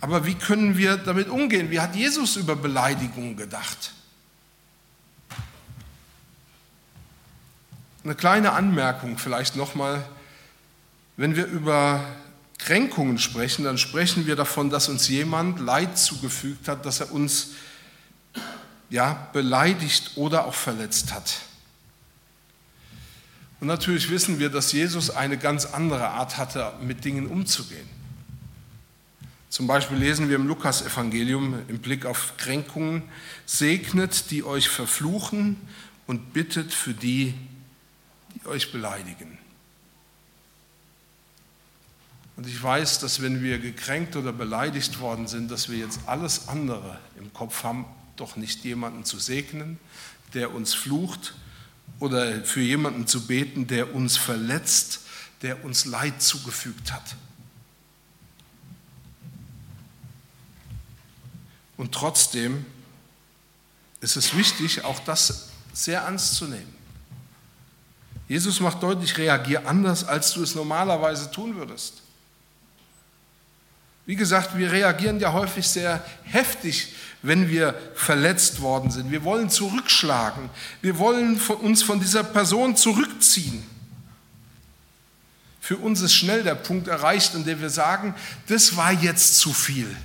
Aber 0.00 0.26
wie 0.26 0.34
können 0.34 0.76
wir 0.76 0.96
damit 0.96 1.28
umgehen? 1.28 1.70
Wie 1.70 1.80
hat 1.80 1.96
Jesus 1.96 2.36
über 2.36 2.56
Beleidigungen 2.56 3.36
gedacht? 3.36 3.92
Eine 8.04 8.14
kleine 8.14 8.52
Anmerkung 8.52 9.18
vielleicht 9.18 9.56
nochmal. 9.56 10.04
Wenn 11.16 11.34
wir 11.34 11.46
über 11.46 12.04
Kränkungen 12.58 13.18
sprechen, 13.18 13.64
dann 13.64 13.78
sprechen 13.78 14.26
wir 14.26 14.36
davon, 14.36 14.70
dass 14.70 14.88
uns 14.88 15.08
jemand 15.08 15.58
Leid 15.58 15.98
zugefügt 15.98 16.68
hat, 16.68 16.86
dass 16.86 17.00
er 17.00 17.10
uns 17.12 17.48
ja, 18.90 19.28
beleidigt 19.32 20.12
oder 20.16 20.46
auch 20.46 20.54
verletzt 20.54 21.12
hat. 21.12 21.34
Und 23.60 23.68
natürlich 23.68 24.10
wissen 24.10 24.38
wir, 24.38 24.50
dass 24.50 24.72
Jesus 24.72 25.10
eine 25.10 25.38
ganz 25.38 25.64
andere 25.66 26.08
Art 26.08 26.36
hatte, 26.36 26.74
mit 26.82 27.04
Dingen 27.04 27.26
umzugehen. 27.26 27.88
Zum 29.48 29.66
Beispiel 29.66 29.96
lesen 29.96 30.28
wir 30.28 30.36
im 30.36 30.46
Lukas-Evangelium 30.46 31.60
im 31.68 31.78
Blick 31.78 32.04
auf 32.04 32.34
Kränkungen: 32.36 33.02
Segnet, 33.46 34.30
die 34.30 34.44
euch 34.44 34.68
verfluchen 34.68 35.56
und 36.06 36.34
bittet 36.34 36.74
für 36.74 36.92
die, 36.92 37.32
die 38.34 38.46
euch 38.46 38.72
beleidigen. 38.72 39.38
Und 42.36 42.46
ich 42.46 42.62
weiß, 42.62 42.98
dass 42.98 43.22
wenn 43.22 43.42
wir 43.42 43.58
gekränkt 43.58 44.14
oder 44.14 44.32
beleidigt 44.32 45.00
worden 45.00 45.26
sind, 45.26 45.50
dass 45.50 45.70
wir 45.70 45.78
jetzt 45.78 46.00
alles 46.04 46.48
andere 46.48 46.98
im 47.18 47.32
Kopf 47.32 47.64
haben, 47.64 47.86
doch 48.16 48.36
nicht 48.36 48.62
jemanden 48.64 49.06
zu 49.06 49.18
segnen, 49.18 49.78
der 50.34 50.54
uns 50.54 50.74
flucht 50.74 51.34
oder 52.00 52.44
für 52.44 52.60
jemanden 52.60 53.06
zu 53.06 53.26
beten, 53.26 53.66
der 53.66 53.94
uns 53.94 54.16
verletzt, 54.16 55.00
der 55.42 55.64
uns 55.64 55.84
Leid 55.84 56.22
zugefügt 56.22 56.92
hat. 56.92 57.16
Und 61.76 61.92
trotzdem 61.92 62.64
ist 64.00 64.16
es 64.16 64.36
wichtig, 64.36 64.84
auch 64.84 65.00
das 65.00 65.50
sehr 65.72 66.00
ernst 66.02 66.34
zu 66.34 66.46
nehmen. 66.46 66.74
Jesus 68.28 68.60
macht 68.60 68.82
deutlich, 68.82 69.16
reagier 69.18 69.66
anders, 69.68 70.04
als 70.04 70.32
du 70.32 70.42
es 70.42 70.54
normalerweise 70.54 71.30
tun 71.30 71.56
würdest. 71.56 72.02
Wie 74.06 74.16
gesagt, 74.16 74.56
wir 74.56 74.72
reagieren 74.72 75.20
ja 75.20 75.32
häufig 75.32 75.68
sehr 75.68 76.02
heftig 76.24 76.94
wenn 77.26 77.48
wir 77.48 77.74
verletzt 77.94 78.60
worden 78.60 78.90
sind. 78.90 79.10
Wir 79.10 79.24
wollen 79.24 79.50
zurückschlagen. 79.50 80.48
Wir 80.80 80.98
wollen 80.98 81.40
uns 81.40 81.82
von 81.82 81.98
dieser 82.00 82.22
Person 82.22 82.76
zurückziehen. 82.76 83.64
Für 85.60 85.76
uns 85.78 86.00
ist 86.00 86.14
schnell 86.14 86.44
der 86.44 86.54
Punkt 86.54 86.86
erreicht, 86.86 87.34
an 87.34 87.44
dem 87.44 87.60
wir 87.60 87.70
sagen, 87.70 88.14
das 88.46 88.76
war 88.76 88.92
jetzt 88.92 89.38
zu 89.38 89.52
viel. 89.52 89.96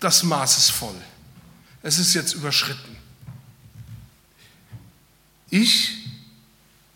Das 0.00 0.22
Maß 0.22 0.56
ist 0.56 0.70
voll. 0.70 0.96
Es 1.82 1.98
ist 1.98 2.14
jetzt 2.14 2.32
überschritten. 2.32 2.96
Ich 5.50 6.06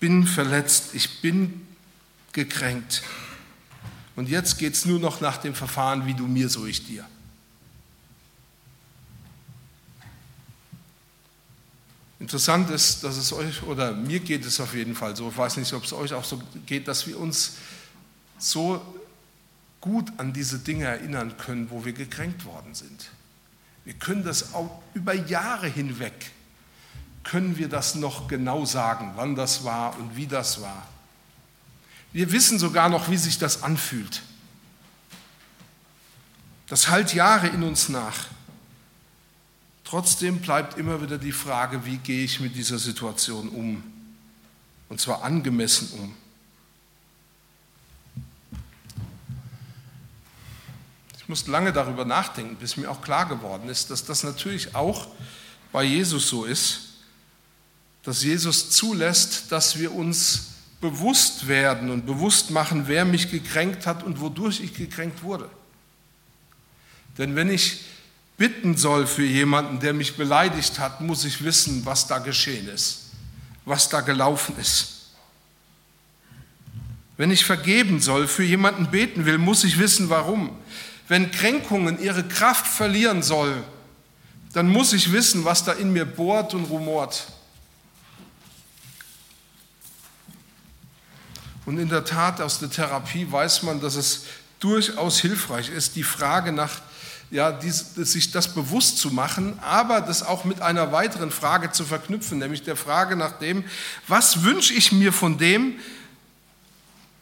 bin 0.00 0.26
verletzt, 0.26 0.94
ich 0.94 1.20
bin 1.20 1.66
gekränkt. 2.32 3.02
Und 4.14 4.28
jetzt 4.28 4.59
geht 4.59 4.75
es 4.75 4.85
nur 4.85 4.99
noch 4.99 5.21
nach 5.21 5.38
dem 5.38 5.54
Verfahren, 5.54 6.07
wie 6.07 6.14
du 6.14 6.26
mir, 6.26 6.49
so 6.49 6.66
ich 6.66 6.87
dir. 6.87 7.04
Interessant 12.23 12.71
ist, 12.71 13.02
dass 13.02 13.16
es 13.16 13.33
euch, 13.33 13.64
oder 13.64 13.92
mir 13.92 14.21
geht 14.21 14.47
es 14.47 14.61
auf 14.61 14.75
jeden 14.75 14.95
Fall 14.95 15.16
so, 15.16 15.28
ich 15.31 15.37
weiß 15.37 15.57
nicht, 15.57 15.73
ob 15.73 15.85
es 15.85 15.92
euch 15.92 16.14
auch 16.14 16.23
so 16.23 16.40
geht, 16.66 16.87
dass 16.87 17.07
wir 17.07 17.19
uns 17.19 17.54
so 18.38 18.81
gut 19.81 20.12
an 20.19 20.33
diese 20.33 20.61
Dinge 20.61 20.85
erinnern 20.85 21.37
können, 21.37 21.69
wo 21.71 21.85
wir 21.85 21.92
gekränkt 21.92 22.45
worden 22.45 22.75
sind. 22.75 23.11
Wir 23.85 23.95
können 23.95 24.23
das 24.23 24.54
auch 24.54 24.83
über 24.95 25.14
Jahre 25.14 25.66
hinweg, 25.66 26.31
können 27.25 27.59
wir 27.59 27.69
das 27.69 27.97
noch 27.97 28.28
genau 28.28 28.64
sagen, 28.64 29.14
wann 29.16 29.35
das 29.35 29.64
war 29.64 29.99
und 29.99 30.16
wie 30.16 30.28
das 30.28 30.61
war. 30.61 30.87
Wir 32.12 32.31
wissen 32.33 32.59
sogar 32.59 32.88
noch, 32.88 33.11
wie 33.11 33.16
sich 33.16 33.38
das 33.38 33.62
anfühlt. 33.62 34.23
Das 36.66 36.88
halt 36.88 37.14
Jahre 37.14 37.49
in 37.49 37.62
uns 37.62 37.88
nach. 37.88 38.26
Trotzdem 39.85 40.40
bleibt 40.40 40.78
immer 40.78 41.02
wieder 41.02 41.19
die 41.19 41.33
Frage, 41.33 41.85
wie 41.85 41.99
gehe 41.99 42.25
ich 42.25 42.40
mit 42.40 42.54
dieser 42.54 42.78
Situation 42.78 43.49
um? 43.49 43.83
Und 44.88 45.00
zwar 45.00 45.23
angemessen 45.23 45.90
um. 45.99 46.14
Ich 51.19 51.28
musste 51.28 51.50
lange 51.50 51.73
darüber 51.73 52.04
nachdenken, 52.04 52.57
bis 52.57 52.76
mir 52.76 52.90
auch 52.90 53.00
klar 53.00 53.26
geworden 53.26 53.69
ist, 53.69 53.90
dass 53.90 54.04
das 54.04 54.23
natürlich 54.23 54.75
auch 54.75 55.09
bei 55.73 55.85
Jesus 55.85 56.28
so 56.28 56.45
ist, 56.45 56.88
dass 58.02 58.23
Jesus 58.23 58.71
zulässt, 58.71 59.52
dass 59.52 59.78
wir 59.78 59.95
uns 59.95 60.51
bewusst 60.82 61.46
werden 61.48 61.90
und 61.90 62.04
bewusst 62.04 62.50
machen, 62.50 62.88
wer 62.88 63.06
mich 63.06 63.30
gekränkt 63.30 63.86
hat 63.86 64.02
und 64.02 64.20
wodurch 64.20 64.60
ich 64.60 64.74
gekränkt 64.74 65.22
wurde. 65.22 65.48
Denn 67.16 67.36
wenn 67.36 67.48
ich 67.48 67.82
bitten 68.36 68.76
soll 68.76 69.06
für 69.06 69.24
jemanden, 69.24 69.78
der 69.80 69.92
mich 69.92 70.16
beleidigt 70.16 70.78
hat, 70.80 71.00
muss 71.00 71.24
ich 71.24 71.44
wissen, 71.44 71.86
was 71.86 72.08
da 72.08 72.18
geschehen 72.18 72.68
ist, 72.68 73.10
was 73.64 73.88
da 73.88 74.00
gelaufen 74.00 74.56
ist. 74.60 75.12
Wenn 77.16 77.30
ich 77.30 77.44
vergeben 77.44 78.00
soll, 78.00 78.26
für 78.26 78.42
jemanden 78.42 78.90
beten 78.90 79.24
will, 79.24 79.38
muss 79.38 79.62
ich 79.62 79.78
wissen, 79.78 80.10
warum. 80.10 80.50
Wenn 81.06 81.30
Kränkungen 81.30 82.02
ihre 82.02 82.24
Kraft 82.24 82.66
verlieren 82.66 83.22
soll, 83.22 83.62
dann 84.52 84.68
muss 84.68 84.92
ich 84.92 85.12
wissen, 85.12 85.44
was 85.44 85.64
da 85.64 85.72
in 85.72 85.92
mir 85.92 86.06
bohrt 86.06 86.54
und 86.54 86.64
rumort. 86.64 87.28
Und 91.64 91.78
in 91.78 91.88
der 91.88 92.04
Tat 92.04 92.40
aus 92.40 92.59
der 92.59 92.71
Therapie 92.71 93.31
weiß 93.31 93.62
man, 93.62 93.81
dass 93.81 93.95
es 93.95 94.25
durchaus 94.61 95.21
hilfreich 95.21 95.71
ist, 95.71 95.97
die 95.97 96.02
Frage 96.02 96.52
nach, 96.52 96.81
ja, 97.31 97.50
dies, 97.50 97.95
sich 97.95 98.31
das 98.31 98.52
bewusst 98.54 98.99
zu 98.99 99.11
machen, 99.11 99.59
aber 99.61 100.00
das 100.00 100.23
auch 100.23 100.45
mit 100.45 100.61
einer 100.61 100.92
weiteren 100.92 101.31
Frage 101.31 101.73
zu 101.73 101.85
verknüpfen, 101.85 102.38
nämlich 102.38 102.62
der 102.62 102.76
Frage 102.76 103.16
nach 103.16 103.38
dem, 103.38 103.64
was 104.07 104.42
wünsche 104.42 104.75
ich 104.75 104.92
mir 104.92 105.12
von 105.12 105.38
dem, 105.38 105.78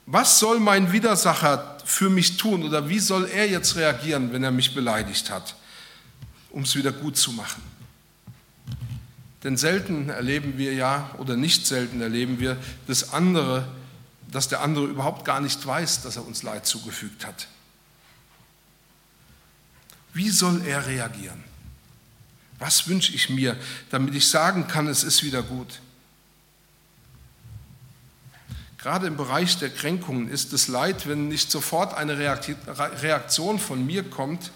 was 0.07 0.41
soll 0.41 0.59
mein 0.59 0.91
Widersacher 0.91 1.79
für 1.85 2.11
mich 2.11 2.37
tun? 2.37 2.65
Oder 2.65 2.89
wie 2.89 2.99
soll 2.99 3.29
er 3.29 3.49
jetzt 3.49 3.77
reagieren, 3.77 4.33
wenn 4.33 4.43
er 4.43 4.51
mich 4.51 4.75
beleidigt 4.75 5.31
hat, 5.31 5.55
um 6.51 6.65
es 6.65 6.75
wieder 6.75 6.91
gut 6.91 7.17
zu 7.17 7.33
machen. 7.33 7.63
Denn 9.45 9.57
selten 9.57 10.09
erleben 10.09 10.59
wir 10.59 10.75
ja, 10.75 11.11
oder 11.19 11.37
nicht 11.37 11.67
selten 11.67 12.01
erleben 12.01 12.41
wir, 12.41 12.57
dass 12.89 13.13
andere 13.13 13.69
dass 14.33 14.49
der 14.49 14.61
andere 14.61 14.87
überhaupt 14.87 15.25
gar 15.25 15.41
nicht 15.41 15.65
weiß, 15.65 16.03
dass 16.03 16.17
er 16.17 16.27
uns 16.27 16.43
Leid 16.43 16.67
zugefügt 16.67 17.27
hat. 17.27 17.49
Wie 20.13 20.31
soll 20.31 20.63
er 20.67 20.87
reagieren? 20.87 21.43
Was 22.59 22.89
wünsche 22.89 23.13
ich 23.15 23.31
mir, 23.31 23.57
damit 23.91 24.15
ich 24.15 24.29
sagen 24.29 24.67
kann, 24.69 24.87
es 24.87 25.03
ist 25.03 25.23
wieder 25.23 25.43
gut? 25.43 25.81
Gerade 28.79 29.07
im 29.07 29.17
Bereich 29.17 29.59
der 29.59 29.71
Kränkungen 29.71 30.29
ist 30.29 30.53
es 30.53 30.69
Leid, 30.69 31.07
wenn 31.07 31.29
nicht 31.29 31.51
sofort 31.51 31.95
eine 31.95 32.19
Reaktion 32.19 33.59
von 33.59 33.85
mir 33.85 34.09
kommt, 34.09 34.53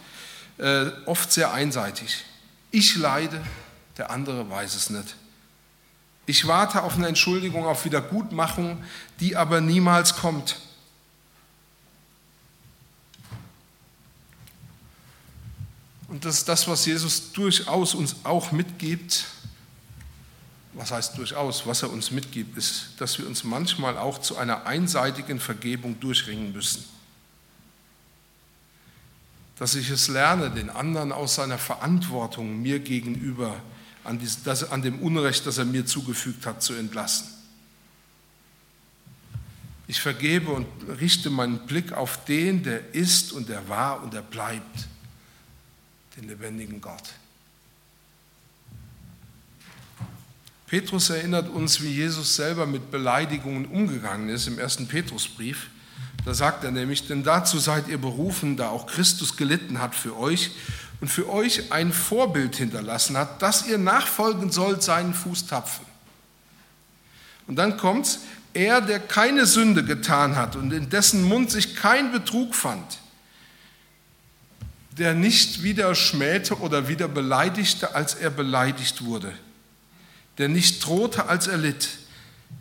äh, 0.58 0.86
oft 1.06 1.32
sehr 1.32 1.52
einseitig. 1.52 2.24
Ich 2.70 2.96
leide, 2.96 3.44
der 3.98 4.10
andere 4.10 4.48
weiß 4.48 4.74
es 4.74 4.90
nicht. 4.90 5.14
Ich 6.26 6.46
warte 6.46 6.82
auf 6.82 6.96
eine 6.96 7.08
Entschuldigung, 7.08 7.66
auf 7.66 7.84
Wiedergutmachung, 7.84 8.82
die 9.20 9.36
aber 9.36 9.60
niemals 9.60 10.16
kommt. 10.16 10.58
Und 16.08 16.24
das 16.24 16.38
ist 16.38 16.48
das, 16.48 16.66
was 16.66 16.86
Jesus 16.86 17.32
durchaus 17.32 17.94
uns 17.94 18.16
auch 18.24 18.52
mitgibt. 18.52 19.26
Was 20.72 20.92
heißt 20.92 21.18
durchaus? 21.18 21.66
Was 21.66 21.82
er 21.82 21.90
uns 21.90 22.10
mitgibt, 22.10 22.56
ist, 22.56 22.92
dass 22.98 23.18
wir 23.18 23.26
uns 23.26 23.44
manchmal 23.44 23.98
auch 23.98 24.18
zu 24.18 24.36
einer 24.38 24.66
einseitigen 24.66 25.40
Vergebung 25.40 26.00
durchringen 26.00 26.52
müssen. 26.52 26.84
Dass 29.58 29.74
ich 29.74 29.90
es 29.90 30.08
lerne, 30.08 30.50
den 30.50 30.70
anderen 30.70 31.12
aus 31.12 31.34
seiner 31.34 31.58
Verantwortung 31.58 32.62
mir 32.62 32.78
gegenüber 32.80 33.50
zu 33.50 33.73
an, 34.04 34.18
dies, 34.18 34.42
das, 34.42 34.70
an 34.70 34.82
dem 34.82 35.00
Unrecht, 35.00 35.46
das 35.46 35.58
er 35.58 35.64
mir 35.64 35.86
zugefügt 35.86 36.46
hat, 36.46 36.62
zu 36.62 36.74
entlassen. 36.74 37.26
Ich 39.86 40.00
vergebe 40.00 40.50
und 40.50 40.66
richte 41.00 41.30
meinen 41.30 41.66
Blick 41.66 41.92
auf 41.92 42.24
den, 42.24 42.62
der 42.62 42.94
ist 42.94 43.32
und 43.32 43.48
der 43.48 43.68
war 43.68 44.02
und 44.02 44.14
der 44.14 44.22
bleibt, 44.22 44.88
den 46.16 46.28
lebendigen 46.28 46.80
Gott. 46.80 47.02
Petrus 50.66 51.10
erinnert 51.10 51.50
uns, 51.50 51.82
wie 51.82 51.90
Jesus 51.90 52.36
selber 52.36 52.66
mit 52.66 52.90
Beleidigungen 52.90 53.66
umgegangen 53.66 54.30
ist 54.30 54.46
im 54.46 54.58
ersten 54.58 54.88
Petrusbrief. 54.88 55.68
Da 56.24 56.32
sagt 56.32 56.64
er 56.64 56.70
nämlich, 56.70 57.06
denn 57.06 57.22
dazu 57.22 57.58
seid 57.58 57.86
ihr 57.88 57.98
berufen, 57.98 58.56
da 58.56 58.70
auch 58.70 58.86
Christus 58.86 59.36
gelitten 59.36 59.80
hat 59.80 59.94
für 59.94 60.16
euch 60.16 60.52
und 61.00 61.08
für 61.08 61.28
euch 61.28 61.72
ein 61.72 61.92
Vorbild 61.92 62.56
hinterlassen 62.56 63.16
hat, 63.16 63.42
dass 63.42 63.66
ihr 63.66 63.78
nachfolgen 63.78 64.50
sollt 64.50 64.82
seinen 64.82 65.14
Fußtapfen. 65.14 65.84
Und 67.46 67.56
dann 67.56 67.76
kommt's, 67.76 68.20
er, 68.54 68.80
der 68.80 69.00
keine 69.00 69.46
Sünde 69.46 69.84
getan 69.84 70.36
hat 70.36 70.56
und 70.56 70.72
in 70.72 70.88
dessen 70.88 71.24
Mund 71.24 71.50
sich 71.50 71.74
kein 71.74 72.12
Betrug 72.12 72.54
fand, 72.54 72.98
der 74.96 75.14
nicht 75.14 75.62
wieder 75.62 75.94
schmähte 75.94 76.58
oder 76.60 76.88
wieder 76.88 77.08
beleidigte, 77.08 77.94
als 77.94 78.14
er 78.14 78.30
beleidigt 78.30 79.04
wurde, 79.04 79.32
der 80.38 80.48
nicht 80.48 80.86
drohte, 80.86 81.26
als 81.26 81.48
er 81.48 81.58
litt, 81.58 81.88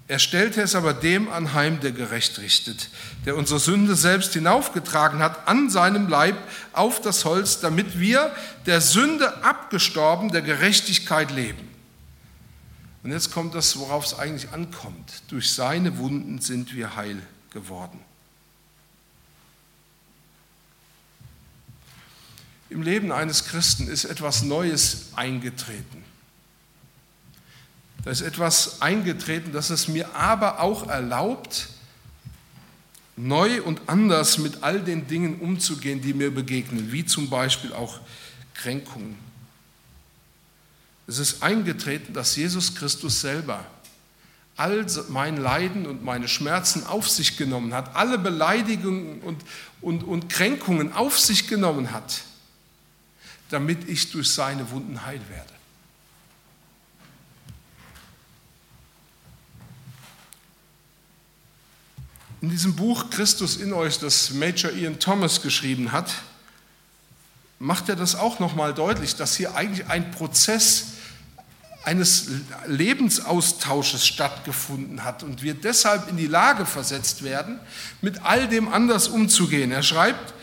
er 0.08 0.20
stellte 0.20 0.62
es 0.62 0.76
aber 0.76 0.94
dem 0.94 1.30
anheim, 1.32 1.80
der 1.80 1.92
gerecht 1.92 2.38
richtet, 2.40 2.90
der 3.26 3.38
unsere 3.38 3.60
Sünde 3.60 3.96
selbst 3.96 4.34
hinaufgetragen 4.34 5.20
hat 5.20 5.48
an 5.48 5.70
seinem 5.70 6.10
Leib 6.10 6.38
auf 6.74 7.00
das 7.00 7.24
Holz, 7.24 7.62
damit 7.62 8.00
wir 8.00 8.36
der 8.66 8.82
Sünde 8.82 9.44
abgestorben, 9.44 10.32
der 10.32 10.42
Gerechtigkeit 10.42 11.32
leben. 11.32 11.70
Und 13.02 13.12
jetzt 13.12 13.32
kommt 13.32 13.56
das, 13.56 13.78
worauf 13.78 14.06
es 14.06 14.20
eigentlich 14.20 14.52
ankommt. 14.52 15.24
Durch 15.30 15.52
seine 15.52 15.98
Wunden 15.98 16.40
sind 16.40 16.74
wir 16.74 16.96
heil 16.96 17.22
geworden. 17.52 18.00
Im 22.70 22.82
Leben 22.82 23.12
eines 23.12 23.46
Christen 23.46 23.88
ist 23.88 24.06
etwas 24.06 24.42
Neues 24.44 25.10
eingetreten. 25.16 26.03
Da 28.04 28.12
ist 28.12 28.22
etwas 28.22 28.82
eingetreten, 28.82 29.54
das 29.54 29.70
es 29.70 29.88
mir 29.88 30.14
aber 30.16 30.60
auch 30.60 30.88
erlaubt, 30.88 31.70
neu 33.16 33.62
und 33.62 33.82
anders 33.88 34.38
mit 34.38 34.64
all 34.64 34.82
den 34.82 35.08
Dingen 35.08 35.40
umzugehen, 35.40 36.02
die 36.02 36.14
mir 36.14 36.34
begegnen, 36.34 36.92
wie 36.92 37.06
zum 37.06 37.30
Beispiel 37.30 37.72
auch 37.74 38.00
Kränkungen. 38.54 39.16
Es 41.08 41.20
ist 41.20 41.44
eingetreten, 41.44 42.14
dass 42.14 42.36
Jesus 42.36 42.76
Christus 42.76 43.22
selber 43.22 43.66
all 44.56 44.86
mein 45.10 45.38
Leiden 45.38 45.86
und 45.86 46.04
meine 46.04 46.28
Schmerzen 46.28 46.86
auf 46.86 47.10
sich 47.10 47.38
genommen 47.38 47.74
hat, 47.74 47.96
alle 47.96 48.18
Beleidigungen 48.18 49.22
und, 49.22 49.42
und, 49.82 50.04
und 50.04 50.30
Kränkungen 50.30 50.94
auf 50.94 51.20
sich 51.20 51.48
genommen 51.48 51.92
hat, 51.92 52.22
damit 53.50 53.90
ich 53.90 54.12
durch 54.12 54.32
seine 54.32 54.70
Wunden 54.72 55.06
heil 55.06 55.22
werde. 55.30 55.54
In 62.44 62.50
diesem 62.50 62.76
Buch 62.76 63.10
Christus 63.10 63.56
in 63.56 63.72
euch, 63.72 64.00
das 64.00 64.32
Major 64.32 64.70
Ian 64.74 65.00
Thomas 65.00 65.42
geschrieben 65.42 65.94
hat, 65.94 66.14
macht 67.58 67.88
er 67.88 67.96
das 67.96 68.16
auch 68.16 68.40
nochmal 68.40 68.74
deutlich, 68.74 69.16
dass 69.16 69.38
hier 69.38 69.56
eigentlich 69.56 69.88
ein 69.88 70.12
Prozess 70.12 70.88
eines 71.86 72.28
Lebensaustausches 72.68 74.06
stattgefunden 74.06 75.06
hat 75.06 75.24
und 75.24 75.42
wir 75.42 75.54
deshalb 75.54 76.10
in 76.10 76.18
die 76.18 76.28
Lage 76.28 76.66
versetzt 76.66 77.24
werden, 77.24 77.62
mit 78.02 78.26
all 78.26 78.50
dem 78.50 78.68
anders 78.68 79.08
umzugehen. 79.08 79.72
Er 79.72 79.82
schreibt, 79.82 80.34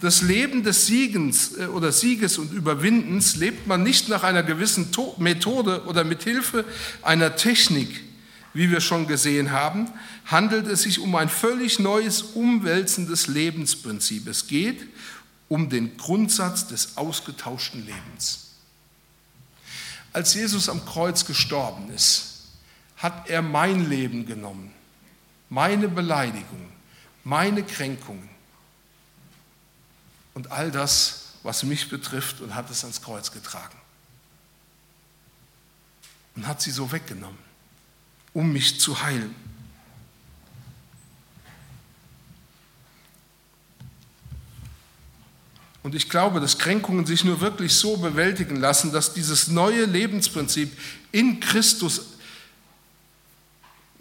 das 0.00 0.22
Leben 0.22 0.62
des 0.62 0.86
Siegens 0.86 1.58
äh, 1.58 1.66
oder 1.66 1.92
Sieges 1.92 2.38
und 2.38 2.54
Überwindens 2.54 3.36
lebt 3.36 3.66
man 3.66 3.82
nicht 3.82 4.08
nach 4.08 4.22
einer 4.22 4.42
gewissen 4.42 4.88
Methode 5.18 5.84
oder 5.84 6.04
mit 6.04 6.22
Hilfe 6.22 6.64
einer 7.02 7.36
Technik, 7.36 8.09
wie 8.52 8.70
wir 8.70 8.80
schon 8.80 9.06
gesehen 9.06 9.52
haben, 9.52 9.90
handelt 10.26 10.66
es 10.66 10.82
sich 10.82 10.98
um 10.98 11.14
ein 11.14 11.28
völlig 11.28 11.78
neues, 11.78 12.22
umwälzendes 12.22 13.26
Lebensprinzip. 13.26 14.26
Es 14.26 14.46
geht 14.46 14.86
um 15.48 15.68
den 15.68 15.96
Grundsatz 15.96 16.66
des 16.66 16.96
ausgetauschten 16.96 17.84
Lebens. 17.86 18.50
Als 20.12 20.34
Jesus 20.34 20.68
am 20.68 20.84
Kreuz 20.84 21.24
gestorben 21.24 21.90
ist, 21.90 22.48
hat 22.96 23.28
er 23.30 23.42
mein 23.42 23.88
Leben 23.88 24.26
genommen, 24.26 24.72
meine 25.48 25.88
Beleidigung, 25.88 26.72
meine 27.22 27.62
Kränkungen 27.62 28.28
und 30.34 30.50
all 30.50 30.70
das, 30.70 31.34
was 31.42 31.62
mich 31.62 31.88
betrifft, 31.88 32.40
und 32.40 32.54
hat 32.54 32.70
es 32.70 32.84
ans 32.84 33.00
Kreuz 33.00 33.30
getragen. 33.30 33.78
Und 36.36 36.46
hat 36.46 36.60
sie 36.60 36.70
so 36.70 36.92
weggenommen 36.92 37.49
um 38.32 38.52
mich 38.52 38.80
zu 38.80 39.02
heilen. 39.02 39.34
Und 45.82 45.94
ich 45.94 46.10
glaube, 46.10 46.40
dass 46.40 46.58
Kränkungen 46.58 47.06
sich 47.06 47.24
nur 47.24 47.40
wirklich 47.40 47.72
so 47.74 47.96
bewältigen 47.96 48.56
lassen, 48.56 48.92
dass 48.92 49.14
dieses 49.14 49.48
neue 49.48 49.86
Lebensprinzip 49.86 50.76
in 51.10 51.40
Christus 51.40 52.02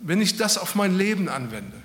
wenn 0.02 0.22
ich 0.22 0.38
das 0.38 0.58
auf 0.58 0.76
mein 0.76 0.98
Leben 0.98 1.30
anwende. 1.30 1.82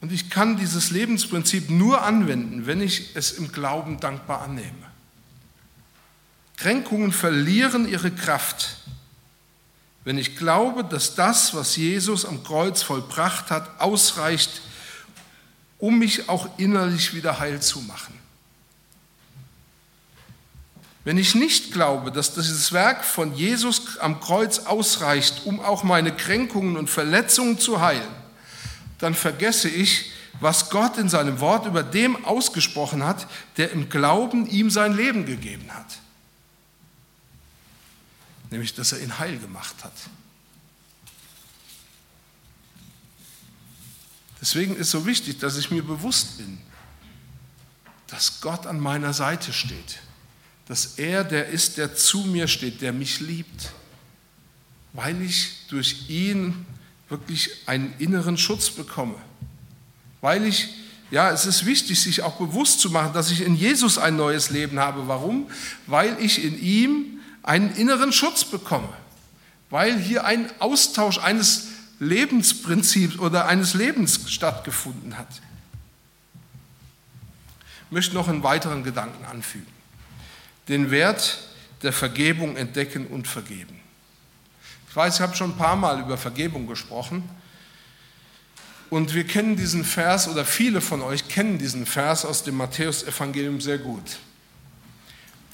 Und 0.00 0.12
ich 0.12 0.30
kann 0.30 0.56
dieses 0.56 0.90
Lebensprinzip 0.90 1.70
nur 1.70 2.02
anwenden, 2.02 2.66
wenn 2.66 2.80
ich 2.80 3.16
es 3.16 3.32
im 3.32 3.50
Glauben 3.50 4.00
dankbar 4.00 4.42
annehme. 4.42 4.86
Kränkungen 6.58 7.12
verlieren 7.12 7.88
ihre 7.88 8.10
Kraft, 8.10 8.78
wenn 10.04 10.18
ich 10.18 10.36
glaube, 10.36 10.84
dass 10.84 11.14
das, 11.14 11.54
was 11.54 11.76
Jesus 11.76 12.24
am 12.24 12.42
Kreuz 12.42 12.82
vollbracht 12.82 13.50
hat, 13.50 13.80
ausreicht, 13.80 14.62
um 15.78 15.98
mich 15.98 16.28
auch 16.28 16.48
innerlich 16.58 17.14
wieder 17.14 17.38
heil 17.38 17.60
zu 17.60 17.80
machen. 17.82 18.18
Wenn 21.04 21.16
ich 21.16 21.34
nicht 21.34 21.72
glaube, 21.72 22.10
dass 22.10 22.34
dieses 22.34 22.72
Werk 22.72 23.04
von 23.04 23.34
Jesus 23.34 23.98
am 23.98 24.18
Kreuz 24.18 24.58
ausreicht, 24.60 25.42
um 25.44 25.60
auch 25.60 25.84
meine 25.84 26.14
Kränkungen 26.14 26.76
und 26.76 26.90
Verletzungen 26.90 27.58
zu 27.58 27.80
heilen, 27.80 28.02
dann 28.98 29.14
vergesse 29.14 29.68
ich, 29.68 30.10
was 30.40 30.70
Gott 30.70 30.98
in 30.98 31.08
seinem 31.08 31.38
Wort 31.40 31.66
über 31.66 31.82
dem 31.82 32.24
ausgesprochen 32.24 33.04
hat, 33.04 33.28
der 33.56 33.70
im 33.70 33.88
Glauben 33.88 34.46
ihm 34.46 34.70
sein 34.70 34.96
Leben 34.96 35.24
gegeben 35.24 35.72
hat. 35.72 35.98
Nämlich, 38.50 38.74
dass 38.74 38.92
er 38.92 39.00
ihn 39.00 39.18
heil 39.18 39.38
gemacht 39.38 39.84
hat. 39.84 39.92
Deswegen 44.40 44.76
ist 44.76 44.90
so 44.90 45.04
wichtig, 45.04 45.38
dass 45.38 45.56
ich 45.56 45.70
mir 45.70 45.82
bewusst 45.82 46.38
bin, 46.38 46.58
dass 48.06 48.40
Gott 48.40 48.66
an 48.66 48.80
meiner 48.80 49.12
Seite 49.12 49.52
steht, 49.52 50.00
dass 50.66 50.98
er 50.98 51.24
der 51.24 51.48
ist, 51.48 51.76
der 51.76 51.94
zu 51.94 52.20
mir 52.20 52.48
steht, 52.48 52.80
der 52.80 52.92
mich 52.92 53.20
liebt, 53.20 53.72
weil 54.92 55.20
ich 55.22 55.66
durch 55.68 56.08
ihn 56.08 56.66
wirklich 57.08 57.50
einen 57.66 57.94
inneren 57.98 58.38
Schutz 58.38 58.70
bekomme. 58.70 59.16
Weil 60.20 60.46
ich, 60.46 60.68
ja, 61.10 61.30
es 61.30 61.46
ist 61.46 61.64
wichtig, 61.64 62.00
sich 62.00 62.22
auch 62.22 62.36
bewusst 62.36 62.80
zu 62.80 62.90
machen, 62.90 63.12
dass 63.12 63.30
ich 63.30 63.40
in 63.40 63.54
Jesus 63.54 63.98
ein 63.98 64.16
neues 64.16 64.50
Leben 64.50 64.78
habe. 64.78 65.08
Warum? 65.08 65.50
Weil 65.86 66.16
ich 66.20 66.42
in 66.42 66.60
ihm 66.60 67.17
einen 67.48 67.74
inneren 67.74 68.12
Schutz 68.12 68.44
bekomme. 68.44 68.88
Weil 69.70 69.98
hier 69.98 70.24
ein 70.24 70.50
Austausch 70.60 71.18
eines 71.18 71.68
Lebensprinzips 71.98 73.18
oder 73.18 73.46
eines 73.46 73.74
Lebens 73.74 74.30
stattgefunden 74.30 75.18
hat. 75.18 75.28
Ich 77.86 77.92
möchte 77.92 78.14
noch 78.14 78.28
einen 78.28 78.42
weiteren 78.42 78.84
Gedanken 78.84 79.24
anfügen. 79.24 79.66
Den 80.68 80.90
Wert 80.90 81.38
der 81.82 81.92
Vergebung 81.92 82.56
entdecken 82.56 83.06
und 83.06 83.26
vergeben. 83.26 83.80
Ich 84.90 84.96
weiß, 84.96 85.16
ich 85.16 85.20
habe 85.20 85.34
schon 85.34 85.52
ein 85.52 85.56
paar 85.56 85.76
Mal 85.76 86.00
über 86.00 86.18
Vergebung 86.18 86.66
gesprochen. 86.66 87.28
Und 88.90 89.14
wir 89.14 89.24
kennen 89.24 89.56
diesen 89.56 89.84
Vers, 89.84 90.28
oder 90.28 90.44
viele 90.44 90.80
von 90.80 91.02
euch 91.02 91.28
kennen 91.28 91.58
diesen 91.58 91.86
Vers 91.86 92.24
aus 92.24 92.42
dem 92.42 92.56
Matthäusevangelium 92.56 93.60
sehr 93.60 93.78
gut. 93.78 94.18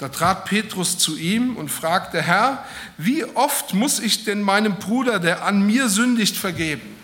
Da 0.05 0.11
trat 0.11 0.45
Petrus 0.45 0.99
zu 0.99 1.17
ihm 1.17 1.57
und 1.57 1.71
fragte, 1.71 2.21
Herr, 2.21 2.63
wie 2.99 3.25
oft 3.25 3.73
muss 3.73 4.01
ich 4.01 4.25
denn 4.25 4.43
meinem 4.43 4.77
Bruder, 4.77 5.19
der 5.19 5.47
an 5.47 5.65
mir 5.65 5.89
sündigt, 5.89 6.37
vergeben? 6.37 6.95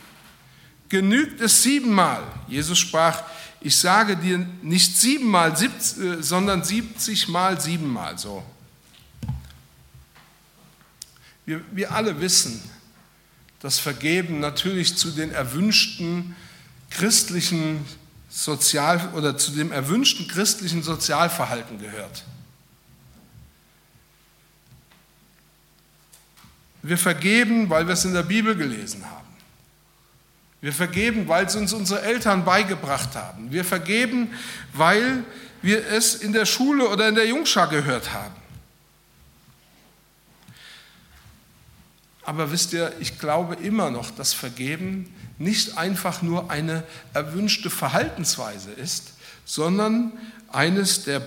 Genügt 0.91 1.41
es 1.41 1.63
siebenmal? 1.63 2.23
Jesus 2.47 2.79
sprach, 2.79 3.23
ich 3.63 3.79
sage 3.79 4.19
dir 4.19 4.47
nicht 4.61 4.99
siebenmal, 4.99 5.55
äh, 5.55 6.23
sondern 6.23 6.63
siebzigmal 6.63 7.59
siebenmal 7.59 8.19
so. 8.19 8.45
Wir, 11.47 11.63
wir 11.71 11.93
alle 11.93 12.21
wissen, 12.21 12.63
dass 13.61 13.79
Vergeben 13.79 14.41
natürlich 14.41 14.99
zu 14.99 15.11
den 15.11 15.31
erwünschten 15.31 16.37
christlichen 16.91 17.83
Sozial- 18.29 19.09
oder 19.15 19.39
zu 19.39 19.53
dem 19.53 19.73
erwünschten 19.73 20.29
christlichen 20.29 20.83
Sozialverhalten 20.83 21.79
gehört. 21.79 22.25
Wir 26.83 26.99
vergeben, 26.99 27.69
weil 27.69 27.87
wir 27.87 27.95
es 27.95 28.05
in 28.05 28.14
der 28.14 28.23
Bibel 28.23 28.57
gelesen 28.57 29.05
haben. 29.05 29.27
Wir 30.61 30.73
vergeben, 30.73 31.27
weil 31.29 31.47
es 31.47 31.57
uns 31.57 31.73
unsere 31.73 32.03
Eltern 32.03 32.45
beigebracht 32.45 33.14
haben. 33.16 33.51
Wir 33.51 33.64
vergeben, 33.64 34.31
weil 34.73 35.25
wir 35.62 35.87
es 35.87 36.14
in 36.14 36.33
der 36.33 36.47
Schule 36.47 36.88
oder 36.88 37.09
in 37.09 37.14
der 37.14 37.27
Jungschar 37.27 37.69
gehört 37.69 38.12
haben. 38.12 38.35
Aber 42.23 42.53
wisst 42.53 42.73
ihr, 42.73 42.93
ich 43.01 43.19
glaube 43.19 43.57
immer 43.57 43.90
noch, 43.90 44.11
dass 44.11 44.35
Vergeben 44.35 45.12
nicht 45.38 45.79
einfach 45.79 46.23
nur 46.23 46.51
eine 46.51 46.85
erwünschte 47.14 47.71
Verhaltensweise 47.71 48.71
ist, 48.71 49.14
sondern 49.45 50.12
eines 50.53 51.05
der 51.05 51.23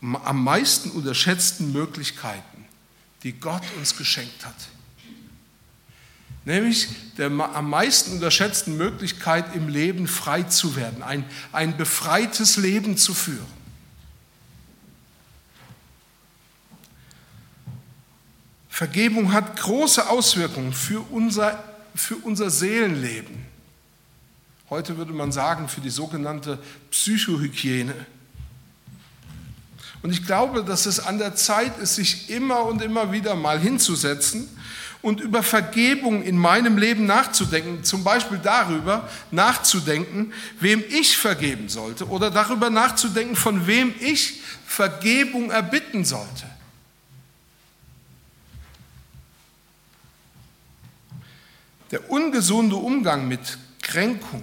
am 0.00 0.44
meisten 0.44 0.90
unterschätzten 0.90 1.72
Möglichkeiten, 1.72 2.53
die 3.24 3.32
Gott 3.32 3.62
uns 3.78 3.96
geschenkt 3.96 4.44
hat. 4.46 4.54
Nämlich 6.44 6.88
der 7.16 7.30
am 7.30 7.70
meisten 7.70 8.12
unterschätzten 8.12 8.76
Möglichkeit 8.76 9.56
im 9.56 9.68
Leben 9.68 10.06
frei 10.06 10.42
zu 10.42 10.76
werden, 10.76 11.02
ein, 11.02 11.24
ein 11.52 11.76
befreites 11.76 12.58
Leben 12.58 12.98
zu 12.98 13.14
führen. 13.14 13.64
Vergebung 18.68 19.32
hat 19.32 19.56
große 19.56 20.10
Auswirkungen 20.10 20.72
für 20.72 21.00
unser, 21.00 21.62
für 21.94 22.16
unser 22.16 22.50
Seelenleben. 22.50 23.46
Heute 24.68 24.98
würde 24.98 25.12
man 25.12 25.32
sagen, 25.32 25.68
für 25.68 25.80
die 25.80 25.90
sogenannte 25.90 26.58
Psychohygiene. 26.90 27.94
Und 30.02 30.10
ich 30.10 30.26
glaube, 30.26 30.64
dass 30.64 30.86
es 30.86 31.00
an 31.00 31.18
der 31.18 31.34
Zeit 31.34 31.78
ist, 31.78 31.94
sich 31.96 32.30
immer 32.30 32.64
und 32.66 32.82
immer 32.82 33.12
wieder 33.12 33.34
mal 33.34 33.58
hinzusetzen 33.58 34.48
und 35.04 35.20
über 35.20 35.42
Vergebung 35.42 36.22
in 36.22 36.38
meinem 36.38 36.78
Leben 36.78 37.04
nachzudenken, 37.04 37.84
zum 37.84 38.04
Beispiel 38.04 38.38
darüber 38.42 39.08
nachzudenken, 39.30 40.32
wem 40.60 40.82
ich 40.88 41.18
vergeben 41.18 41.68
sollte 41.68 42.08
oder 42.08 42.30
darüber 42.30 42.70
nachzudenken, 42.70 43.36
von 43.36 43.66
wem 43.66 43.94
ich 44.00 44.40
Vergebung 44.66 45.50
erbitten 45.50 46.04
sollte. 46.06 46.46
Der 51.90 52.10
ungesunde 52.10 52.76
Umgang 52.76 53.28
mit 53.28 53.58
Kränkung 53.82 54.42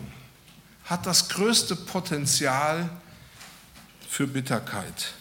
hat 0.85 1.07
das 1.07 1.27
größte 1.29 1.75
Potenzial 1.75 2.87
für 4.07 4.27
Bitterkeit. 4.27 5.13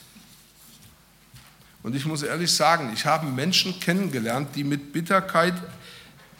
Und 1.83 1.97
ich 1.97 2.05
muss 2.05 2.23
ehrlich 2.23 2.53
sagen, 2.53 2.93
ich 2.93 3.07
habe 3.07 3.27
Menschen 3.27 3.79
kennengelernt, 3.81 4.55
die 4.55 4.65
mit 4.65 4.93
Bitterkeit 4.93 5.55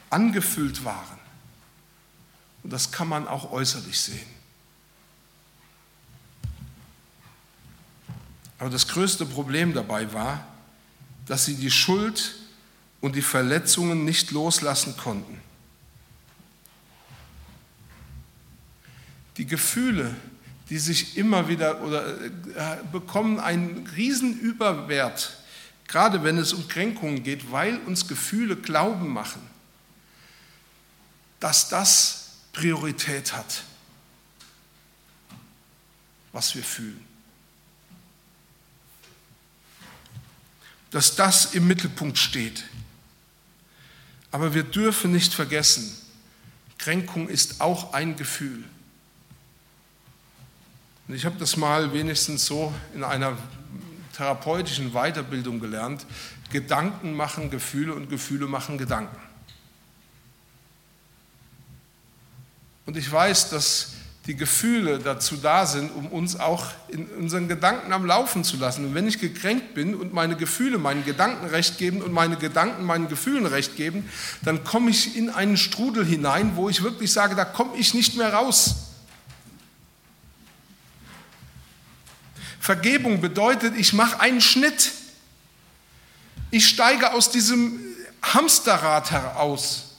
angefüllt 0.09 0.85
waren. 0.85 1.19
Und 2.63 2.71
das 2.71 2.91
kann 2.91 3.07
man 3.07 3.27
auch 3.27 3.51
äußerlich 3.51 3.99
sehen. 3.99 4.29
Aber 8.59 8.69
das 8.69 8.87
größte 8.87 9.25
Problem 9.25 9.73
dabei 9.73 10.13
war, 10.13 10.45
dass 11.25 11.45
sie 11.45 11.55
die 11.55 11.71
Schuld 11.71 12.35
und 12.99 13.15
die 13.15 13.23
Verletzungen 13.23 14.05
nicht 14.05 14.29
loslassen 14.29 14.95
konnten. 14.97 15.41
die 19.41 19.47
Gefühle, 19.47 20.15
die 20.71 20.79
sich 20.79 21.17
immer 21.17 21.49
wieder 21.49 21.81
oder 21.81 22.17
äh, 22.21 22.77
bekommen 22.93 23.41
einen 23.41 23.85
riesen 23.87 24.39
Überwert, 24.39 25.37
gerade 25.85 26.23
wenn 26.23 26.37
es 26.37 26.53
um 26.53 26.65
Kränkungen 26.69 27.23
geht, 27.23 27.51
weil 27.51 27.77
uns 27.79 28.07
Gefühle 28.07 28.55
Glauben 28.55 29.09
machen, 29.09 29.41
dass 31.41 31.67
das 31.67 32.37
Priorität 32.53 33.33
hat, 33.33 33.63
was 36.31 36.55
wir 36.55 36.63
fühlen. 36.63 37.05
Dass 40.91 41.17
das 41.17 41.53
im 41.53 41.67
Mittelpunkt 41.67 42.17
steht. 42.17 42.63
Aber 44.31 44.53
wir 44.53 44.63
dürfen 44.63 45.11
nicht 45.11 45.33
vergessen, 45.33 45.97
Kränkung 46.77 47.27
ist 47.27 47.59
auch 47.59 47.91
ein 47.91 48.15
Gefühl. 48.15 48.63
Und 51.11 51.17
ich 51.17 51.25
habe 51.25 51.35
das 51.37 51.57
mal 51.57 51.91
wenigstens 51.91 52.45
so 52.45 52.73
in 52.95 53.03
einer 53.03 53.35
therapeutischen 54.15 54.93
Weiterbildung 54.93 55.59
gelernt. 55.59 56.05
Gedanken 56.53 57.17
machen 57.17 57.49
Gefühle 57.49 57.93
und 57.93 58.09
Gefühle 58.09 58.47
machen 58.47 58.77
Gedanken. 58.77 59.17
Und 62.85 62.95
ich 62.95 63.11
weiß, 63.11 63.49
dass 63.49 63.91
die 64.25 64.37
Gefühle 64.37 64.99
dazu 64.99 65.35
da 65.35 65.65
sind, 65.65 65.93
um 65.93 66.07
uns 66.07 66.39
auch 66.39 66.67
in 66.87 67.07
unseren 67.07 67.49
Gedanken 67.49 67.91
am 67.91 68.05
Laufen 68.05 68.45
zu 68.45 68.55
lassen. 68.55 68.85
Und 68.85 68.95
wenn 68.95 69.05
ich 69.05 69.19
gekränkt 69.19 69.73
bin 69.73 69.95
und 69.95 70.13
meine 70.13 70.37
Gefühle 70.37 70.77
meinen 70.77 71.03
Gedanken 71.03 71.45
recht 71.47 71.77
geben 71.77 72.01
und 72.01 72.13
meine 72.13 72.37
Gedanken 72.37 72.85
meinen 72.85 73.09
Gefühlen 73.09 73.45
recht 73.45 73.75
geben, 73.75 74.09
dann 74.45 74.63
komme 74.63 74.89
ich 74.91 75.17
in 75.17 75.29
einen 75.29 75.57
Strudel 75.57 76.05
hinein, 76.05 76.55
wo 76.55 76.69
ich 76.69 76.83
wirklich 76.83 77.11
sage, 77.11 77.35
da 77.35 77.43
komme 77.43 77.75
ich 77.75 77.93
nicht 77.93 78.15
mehr 78.15 78.33
raus. 78.33 78.90
Vergebung 82.61 83.21
bedeutet, 83.21 83.75
ich 83.75 83.91
mache 83.91 84.19
einen 84.19 84.39
Schnitt. 84.39 84.91
Ich 86.51 86.67
steige 86.67 87.11
aus 87.11 87.31
diesem 87.31 87.79
Hamsterrad 88.21 89.09
heraus. 89.09 89.95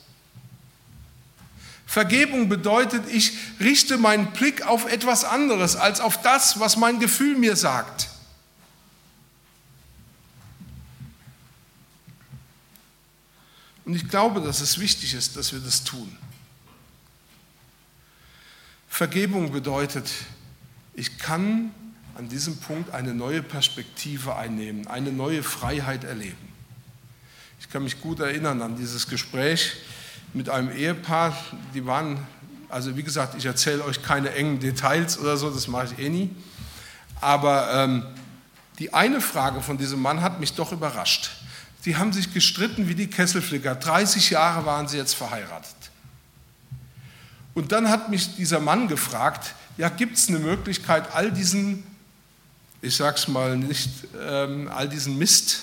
Vergebung 1.87 2.49
bedeutet, 2.49 3.03
ich 3.11 3.33
richte 3.59 3.99
meinen 3.99 4.31
Blick 4.31 4.65
auf 4.65 4.87
etwas 4.87 5.25
anderes 5.25 5.75
als 5.75 5.99
auf 5.99 6.23
das, 6.23 6.61
was 6.61 6.77
mein 6.77 7.01
Gefühl 7.01 7.37
mir 7.37 7.57
sagt. 7.57 8.09
Und 13.85 13.97
ich 13.97 14.09
glaube, 14.09 14.41
dass 14.41 14.61
es 14.61 14.79
wichtig 14.79 15.15
ist, 15.15 15.37
dass 15.37 15.53
wir 15.53 15.59
das 15.59 15.83
tun. 15.83 16.17
Vergebung 18.89 19.51
bedeutet, 19.51 20.09
ich 20.95 21.19
kann 21.19 21.75
an 22.15 22.29
diesem 22.29 22.59
Punkt 22.59 22.93
eine 22.95 23.15
neue 23.15 23.43
Perspektive 23.43 24.37
einnehmen, 24.37 24.87
eine 24.87 25.13
neue 25.13 25.43
Freiheit 25.43 26.05
erleben. 26.05 26.53
Ich 27.61 27.71
kann 27.71 27.85
mich 27.85 28.01
gut 28.01 28.21
erinnern 28.21 28.61
an 28.61 28.77
dieses 28.77 29.09
Gespräch 29.09 29.73
mit 30.35 30.49
einem 30.49 30.71
Ehepaar, 30.71 31.37
die 31.75 31.87
waren, 31.87 32.19
also 32.69 32.97
wie 32.97 33.03
gesagt, 33.03 33.35
ich 33.37 33.47
erzähle 33.47 33.85
euch 33.85 34.03
keine 34.03 34.33
engen 34.33 34.61
Details 34.61 35.19
oder 35.19 35.37
so, 35.37 35.51
das 35.51 35.69
mache 35.69 35.95
ich 35.95 35.99
eh 35.99 36.09
nie. 36.09 36.31
Aber 37.21 37.73
ähm, 37.73 38.05
die 38.79 38.93
eine 38.93 39.21
Frage 39.21 39.61
von 39.61 39.79
diesem 39.79 40.01
Mann 40.01 40.23
hat 40.23 40.41
mich 40.41 40.55
doch 40.55 40.73
überrascht. 40.73 41.31
Sie 41.83 41.97
haben 41.97 42.13
sich 42.13 42.33
gestritten 42.33 42.89
wie 42.89 42.95
die 42.95 43.09
Kesselflicker. 43.09 43.75
30 43.75 44.31
Jahre 44.31 44.65
waren 44.67 44.89
sie 44.89 44.97
jetzt 44.97 45.15
verheiratet. 45.15 45.75
Und 47.55 47.73
dann 47.73 47.91
hat 47.91 48.09
mich 48.09 48.37
dieser 48.37 48.61
Mann 48.61 48.89
gefragt, 48.89 49.55
ja, 49.77 49.89
gibt 49.89 50.17
es 50.17 50.29
eine 50.29 50.39
Möglichkeit, 50.39 51.15
all 51.15 51.31
diesen, 51.31 51.85
ich 52.83 52.97
sag's 52.97 53.29
mal 53.29 53.57
nicht, 53.57 53.89
ähm, 54.21 54.69
all 54.69 54.89
diesen 54.89 55.17
Mist 55.17 55.61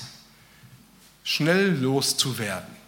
schnell 1.23 1.75
loszuwerden? 1.75 2.79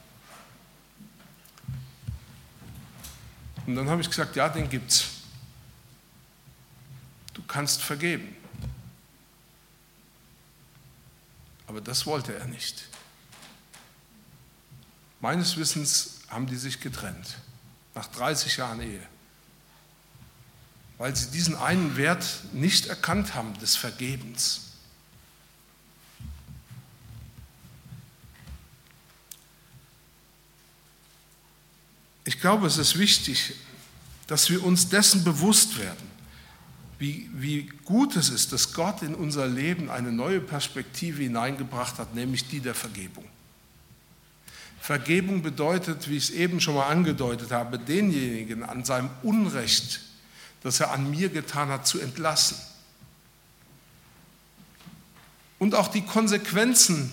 Und 3.67 3.75
dann 3.75 3.89
habe 3.89 4.01
ich 4.01 4.09
gesagt, 4.09 4.35
ja, 4.35 4.49
den 4.49 4.69
gibt's. 4.69 5.05
Du 7.33 7.43
kannst 7.43 7.81
vergeben. 7.81 8.35
Aber 11.67 11.81
das 11.81 12.05
wollte 12.05 12.33
er 12.35 12.47
nicht. 12.47 12.83
Meines 15.19 15.55
Wissens 15.57 16.21
haben 16.29 16.47
die 16.47 16.55
sich 16.55 16.79
getrennt, 16.79 17.37
nach 17.93 18.07
30 18.07 18.57
Jahren 18.57 18.81
Ehe, 18.81 19.07
weil 21.01 21.15
sie 21.15 21.31
diesen 21.31 21.55
einen 21.55 21.97
Wert 21.97 22.23
nicht 22.53 22.85
erkannt 22.85 23.33
haben 23.33 23.57
des 23.57 23.75
Vergebens. 23.75 24.61
Ich 32.23 32.39
glaube, 32.39 32.67
es 32.67 32.77
ist 32.77 32.99
wichtig, 32.99 33.55
dass 34.27 34.51
wir 34.51 34.63
uns 34.63 34.89
dessen 34.89 35.23
bewusst 35.23 35.79
werden, 35.79 36.07
wie, 36.99 37.31
wie 37.33 37.63
gut 37.83 38.15
es 38.15 38.29
ist, 38.29 38.53
dass 38.53 38.71
Gott 38.71 39.01
in 39.01 39.15
unser 39.15 39.47
Leben 39.47 39.89
eine 39.89 40.11
neue 40.11 40.39
Perspektive 40.39 41.23
hineingebracht 41.23 41.97
hat, 41.97 42.13
nämlich 42.13 42.47
die 42.47 42.59
der 42.59 42.75
Vergebung. 42.75 43.25
Vergebung 44.79 45.41
bedeutet, 45.41 46.07
wie 46.07 46.17
ich 46.17 46.25
es 46.25 46.29
eben 46.29 46.61
schon 46.61 46.75
mal 46.75 46.89
angedeutet 46.89 47.49
habe, 47.49 47.79
denjenigen 47.79 48.61
an 48.61 48.85
seinem 48.85 49.09
Unrecht, 49.23 50.10
das 50.63 50.79
er 50.79 50.91
an 50.91 51.09
mir 51.09 51.29
getan 51.29 51.69
hat, 51.69 51.87
zu 51.87 51.99
entlassen. 51.99 52.57
Und 55.59 55.75
auch 55.75 55.87
die 55.87 56.01
Konsequenzen 56.01 57.11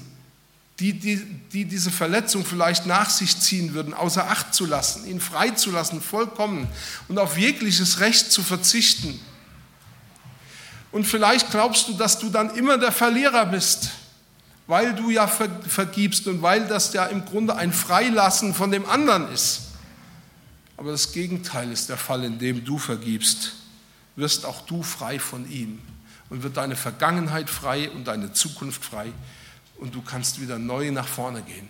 die, 0.81 0.93
die, 0.93 1.17
die 1.53 1.65
diese 1.65 1.91
Verletzung 1.91 2.45
vielleicht 2.45 2.87
nach 2.87 3.11
sich 3.11 3.39
ziehen 3.41 3.75
würden, 3.75 3.95
außer 3.95 4.31
Acht 4.31 4.55
zu 4.55 4.65
lassen, 4.65 5.07
ihn 5.07 5.21
freizulassen, 5.21 6.01
vollkommen 6.01 6.69
und 7.09 7.19
auf 7.19 7.37
jegliches 7.37 7.99
Recht 7.99 8.31
zu 8.31 8.43
verzichten. 8.43 9.19
Und 10.93 11.05
vielleicht 11.05 11.51
glaubst 11.51 11.89
du, 11.89 11.95
dass 11.95 12.19
du 12.19 12.31
dann 12.31 12.55
immer 12.55 12.79
der 12.79 12.93
Verlierer 12.93 13.47
bist, 13.47 13.91
weil 14.69 14.95
du 14.95 15.11
ja 15.11 15.27
vergibst 15.27 16.29
und 16.29 16.43
weil 16.43 16.67
das 16.67 16.93
ja 16.93 17.07
im 17.07 17.25
Grunde 17.25 17.57
ein 17.57 17.73
Freilassen 17.73 18.55
von 18.55 18.71
dem 18.71 18.89
anderen 18.89 19.33
ist. 19.33 19.63
Aber 20.79 20.93
das 20.93 21.13
Gegenteil 21.13 21.73
ist 21.73 21.89
der 21.89 21.97
Fall, 21.97 22.23
in 22.23 22.39
dem 22.39 22.65
du 22.65 22.79
vergibst, 22.79 23.55
wirst 24.15 24.47
auch 24.47 24.65
du 24.65 24.85
frei 24.85 25.19
von 25.19 25.51
ihm 25.51 25.81
und 26.31 26.45
wird 26.45 26.57
deine 26.57 26.77
Vergangenheit 26.77 27.51
frei 27.51 27.91
und 27.91 28.05
deine 28.05 28.33
Zukunft 28.33 28.85
frei 28.85 29.13
und 29.79 29.97
du 29.97 30.03
kannst 30.03 30.41
wieder 30.41 30.57
neu 30.59 30.93
nach 30.93 31.09
vorne 31.09 31.43
gehen. 31.43 31.69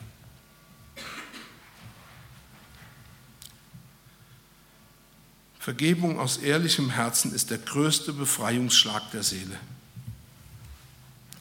Vergebung 5.59 6.21
aus 6.21 6.37
ehrlichem 6.37 6.90
Herzen 6.90 7.35
ist 7.35 7.51
der 7.51 7.59
größte 7.59 8.12
Befreiungsschlag 8.12 9.11
der 9.12 9.23
Seele. 9.23 9.59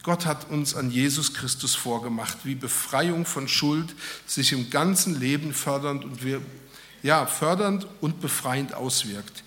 Gott 0.03 0.25
hat 0.25 0.49
uns 0.49 0.73
an 0.73 0.89
Jesus 0.89 1.33
Christus 1.33 1.75
vorgemacht, 1.75 2.37
wie 2.45 2.55
Befreiung 2.55 3.25
von 3.25 3.49
Schuld 3.49 3.93
sich 4.25 4.53
im 4.53 4.69
ganzen 4.69 5.19
Leben 5.19 5.53
fördernd 5.53 6.05
und, 6.05 6.23
wir, 6.23 6.41
ja, 7.03 7.25
fördernd 7.25 7.87
und 8.01 8.21
befreiend 8.21 8.73
auswirkt. 8.73 9.43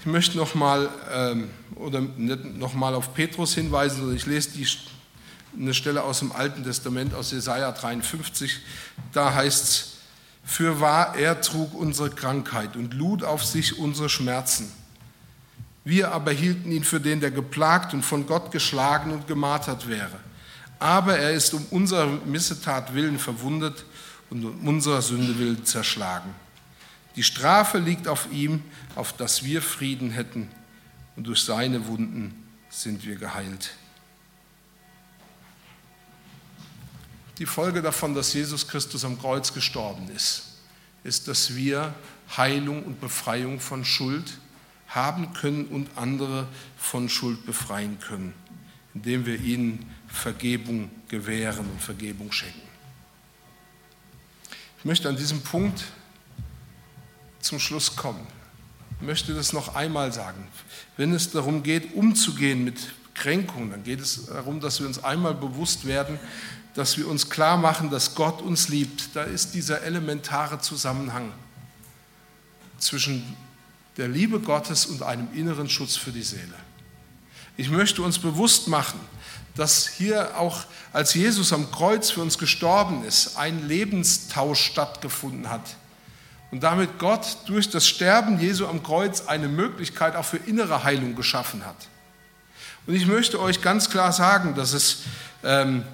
Ich 0.00 0.06
möchte 0.06 0.38
nochmal 0.38 0.88
ähm, 1.12 1.50
oder 1.74 2.02
auf 2.94 3.12
Petrus 3.14 3.54
hinweisen, 3.54 3.98
sondern 3.98 4.16
ich 4.16 4.26
lese 4.26 4.50
die 4.50 4.66
eine 5.58 5.74
Stelle 5.74 6.02
aus 6.02 6.20
dem 6.20 6.32
Alten 6.32 6.64
Testament, 6.64 7.12
aus 7.12 7.32
Jesaja 7.32 7.72
53. 7.72 8.60
Da 9.12 9.34
heißt 9.34 9.64
es: 9.64 9.92
Für 10.44 10.80
wahr, 10.80 11.16
er 11.16 11.40
trug 11.40 11.74
unsere 11.74 12.10
Krankheit 12.10 12.76
und 12.76 12.94
lud 12.94 13.24
auf 13.24 13.44
sich 13.44 13.78
unsere 13.78 14.08
Schmerzen. 14.08 14.72
Wir 15.84 16.12
aber 16.12 16.30
hielten 16.30 16.72
ihn 16.72 16.84
für 16.84 17.00
den, 17.00 17.20
der 17.20 17.30
geplagt 17.30 17.94
und 17.94 18.02
von 18.02 18.26
Gott 18.26 18.52
geschlagen 18.52 19.12
und 19.12 19.26
gemartert 19.26 19.88
wäre. 19.88 20.20
Aber 20.78 21.18
er 21.18 21.32
ist 21.32 21.52
um 21.52 21.64
unserer 21.70 22.06
Missetat 22.06 22.94
willen 22.94 23.18
verwundet 23.18 23.84
und 24.30 24.44
um 24.44 24.66
unserer 24.66 25.02
Sünde 25.02 25.38
willen 25.38 25.64
zerschlagen. 25.64 26.30
Die 27.16 27.22
Strafe 27.22 27.78
liegt 27.78 28.08
auf 28.08 28.30
ihm, 28.32 28.62
auf 28.94 29.12
dass 29.12 29.44
wir 29.44 29.62
Frieden 29.62 30.10
hätten, 30.10 30.48
und 31.16 31.26
durch 31.26 31.42
seine 31.42 31.86
Wunden 31.86 32.48
sind 32.70 33.04
wir 33.04 33.16
geheilt. 33.16 33.74
Die 37.38 37.46
Folge 37.46 37.82
davon, 37.82 38.14
dass 38.14 38.32
Jesus 38.32 38.68
Christus 38.68 39.04
am 39.04 39.18
Kreuz 39.18 39.52
gestorben 39.52 40.08
ist, 40.14 40.58
ist, 41.04 41.26
dass 41.26 41.54
wir 41.54 41.94
Heilung 42.36 42.84
und 42.84 43.00
Befreiung 43.00 43.60
von 43.60 43.84
Schuld 43.84 44.38
haben 44.88 45.32
können 45.32 45.66
und 45.66 45.88
andere 45.96 46.46
von 46.76 47.08
Schuld 47.08 47.46
befreien 47.46 47.98
können, 47.98 48.34
indem 48.94 49.24
wir 49.26 49.40
ihnen 49.40 49.90
Vergebung 50.08 50.90
gewähren 51.08 51.66
und 51.66 51.80
Vergebung 51.80 52.30
schenken. 52.32 52.60
Ich 54.78 54.84
möchte 54.84 55.08
an 55.08 55.16
diesem 55.16 55.42
Punkt 55.42 55.84
zum 57.40 57.58
Schluss 57.58 57.96
kommen. 57.96 58.26
Ich 59.00 59.06
möchte 59.06 59.34
das 59.34 59.52
noch 59.52 59.74
einmal 59.74 60.12
sagen. 60.12 60.46
Wenn 60.96 61.14
es 61.14 61.30
darum 61.30 61.62
geht, 61.62 61.94
umzugehen 61.94 62.64
mit 62.64 62.78
Kränkungen, 63.14 63.70
dann 63.70 63.82
geht 63.82 64.00
es 64.00 64.26
darum, 64.26 64.60
dass 64.60 64.80
wir 64.80 64.86
uns 64.86 65.02
einmal 65.02 65.34
bewusst 65.34 65.86
werden, 65.86 66.18
dass 66.74 66.96
wir 66.96 67.08
uns 67.08 67.30
klar 67.30 67.56
machen, 67.56 67.90
dass 67.90 68.14
Gott 68.14 68.42
uns 68.42 68.68
liebt. 68.68 69.14
Da 69.14 69.22
ist 69.22 69.54
dieser 69.54 69.82
elementare 69.82 70.60
Zusammenhang 70.60 71.32
zwischen 72.78 73.36
der 73.96 74.08
Liebe 74.08 74.40
Gottes 74.40 74.86
und 74.86 75.02
einem 75.02 75.28
inneren 75.34 75.68
Schutz 75.68 75.96
für 75.96 76.12
die 76.12 76.22
Seele. 76.22 76.54
Ich 77.56 77.70
möchte 77.70 78.02
uns 78.02 78.18
bewusst 78.18 78.68
machen, 78.68 79.00
dass 79.54 79.86
hier 79.88 80.38
auch, 80.38 80.64
als 80.92 81.14
Jesus 81.14 81.52
am 81.52 81.70
Kreuz 81.70 82.10
für 82.10 82.22
uns 82.22 82.38
gestorben 82.38 83.04
ist, 83.04 83.36
ein 83.36 83.68
Lebenstausch 83.68 84.60
stattgefunden 84.60 85.50
hat. 85.50 85.76
Und 86.50 86.62
damit 86.62 86.98
Gott 86.98 87.38
durch 87.46 87.70
das 87.70 87.86
Sterben 87.86 88.40
Jesu 88.40 88.66
am 88.66 88.82
Kreuz 88.82 89.26
eine 89.26 89.48
Möglichkeit 89.48 90.16
auch 90.16 90.24
für 90.24 90.38
innere 90.38 90.82
Heilung 90.82 91.14
geschaffen 91.14 91.64
hat. 91.64 91.88
Und 92.86 92.94
ich 92.94 93.06
möchte 93.06 93.40
euch 93.40 93.62
ganz 93.62 93.88
klar 93.88 94.12
sagen, 94.12 94.54
dass 94.54 94.72
es 94.72 95.02
ähm, 95.44 95.84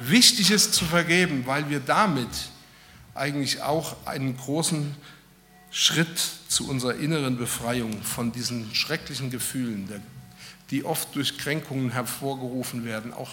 wichtig 0.00 0.50
ist 0.50 0.74
zu 0.74 0.84
vergeben, 0.84 1.44
weil 1.46 1.70
wir 1.70 1.80
damit 1.80 2.28
eigentlich 3.14 3.62
auch 3.62 3.94
einen 4.04 4.36
großen 4.36 4.96
Schritt 5.70 6.20
zu 6.48 6.68
unserer 6.68 6.94
inneren 6.94 7.36
Befreiung 7.36 8.02
von 8.02 8.32
diesen 8.32 8.74
schrecklichen 8.74 9.30
Gefühlen, 9.30 10.02
die 10.70 10.84
oft 10.84 11.14
durch 11.14 11.38
Kränkungen 11.38 11.90
hervorgerufen 11.90 12.84
werden, 12.84 13.12
auch 13.12 13.30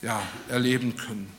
ja, 0.00 0.22
erleben 0.48 0.96
können. 0.96 1.30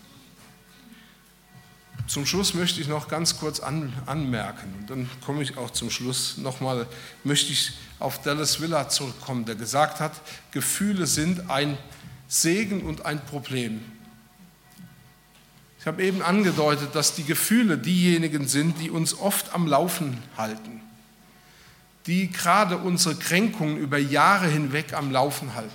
Zum 2.10 2.26
Schluss 2.26 2.56
möchte 2.56 2.82
ich 2.82 2.88
noch 2.88 3.08
ganz 3.08 3.38
kurz 3.38 3.60
an, 3.60 3.93
anmerken, 4.08 4.74
und 4.80 4.89
dann 4.89 5.10
komme 5.24 5.43
ich 5.43 5.58
auch 5.58 5.69
zum 5.69 5.91
Schluss 5.91 6.38
nochmal, 6.39 6.88
möchte 7.24 7.54
ich 7.54 7.74
auf 8.00 8.19
Dallas 8.24 8.60
Villa 8.60 8.89
zurückkommen, 8.89 9.45
der 9.45 9.54
gesagt 9.54 10.00
hat, 10.00 10.13
Gefühle 10.50 11.06
sind 11.06 11.52
ein 11.52 11.78
Segen 12.28 12.82
und 12.82 13.06
ein 13.06 13.24
Problem. 13.24 13.86
Ich 15.80 15.86
habe 15.86 16.04
eben 16.04 16.24
angedeutet, 16.24 16.95
dass 16.95 17.13
die 17.13 17.26
Gefühle 17.26 17.78
diejenigen 17.78 18.48
sind, 18.48 18.82
die 18.82 18.89
uns 18.89 19.13
oft 19.13 19.54
am 19.54 19.67
Laufen 19.67 20.17
halten, 20.36 20.82
die 22.08 22.32
gerade 22.32 22.80
unsere 22.80 23.17
Kränkungen 23.17 23.78
über 23.78 24.00
Jahre 24.00 24.48
hinweg 24.48 24.93
am 24.93 25.12
Laufen 25.12 25.54
halten. 25.54 25.69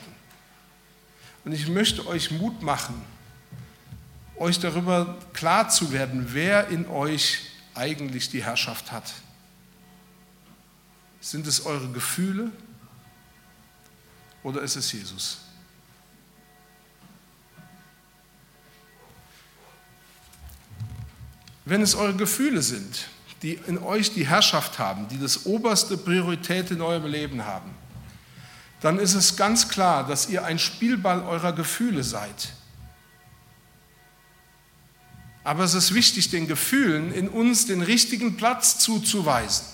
Und 1.45 1.53
ich 1.53 1.69
möchte 1.69 2.05
euch 2.09 2.33
Mut 2.33 2.61
machen, 2.61 3.01
euch 4.37 4.59
darüber 4.59 5.17
klar 5.33 5.69
zu 5.69 5.93
werden, 5.93 6.29
wer 6.33 6.69
in 6.69 6.87
euch 6.89 7.41
eigentlich 7.75 8.31
die 8.31 8.43
Herrschaft 8.43 8.93
hat. 8.93 9.13
Sind 11.21 11.47
es 11.47 11.65
eure 11.65 11.89
Gefühle 11.89 12.51
oder 14.43 14.61
ist 14.63 14.77
es 14.77 14.93
Jesus? 14.93 15.39
Wenn 21.65 21.81
es 21.81 21.95
eure 21.95 22.15
Gefühle 22.15 22.61
sind, 22.61 23.09
die 23.43 23.55
in 23.67 23.79
euch 23.79 24.13
die 24.13 24.27
Herrschaft 24.27 24.79
haben, 24.79 25.09
die 25.09 25.19
das 25.19 25.47
oberste 25.47 25.97
Priorität 25.97 26.71
in 26.71 26.83
eurem 26.83 27.07
Leben 27.07 27.45
haben, 27.45 27.71
dann 28.81 28.99
ist 28.99 29.15
es 29.15 29.37
ganz 29.37 29.69
klar, 29.71 30.07
dass 30.07 30.29
ihr 30.29 30.45
ein 30.45 30.59
Spielball 30.59 31.23
eurer 31.23 31.53
Gefühle 31.53 32.05
seid. 32.05 32.53
Aber 35.45 35.65
es 35.65 35.75
ist 35.75 35.95
wichtig, 35.95 36.31
den 36.31 36.49
Gefühlen 36.49 37.13
in 37.13 37.29
uns 37.29 37.67
den 37.67 37.83
richtigen 37.83 38.37
Platz 38.37 38.79
zuzuweisen. 38.79 39.67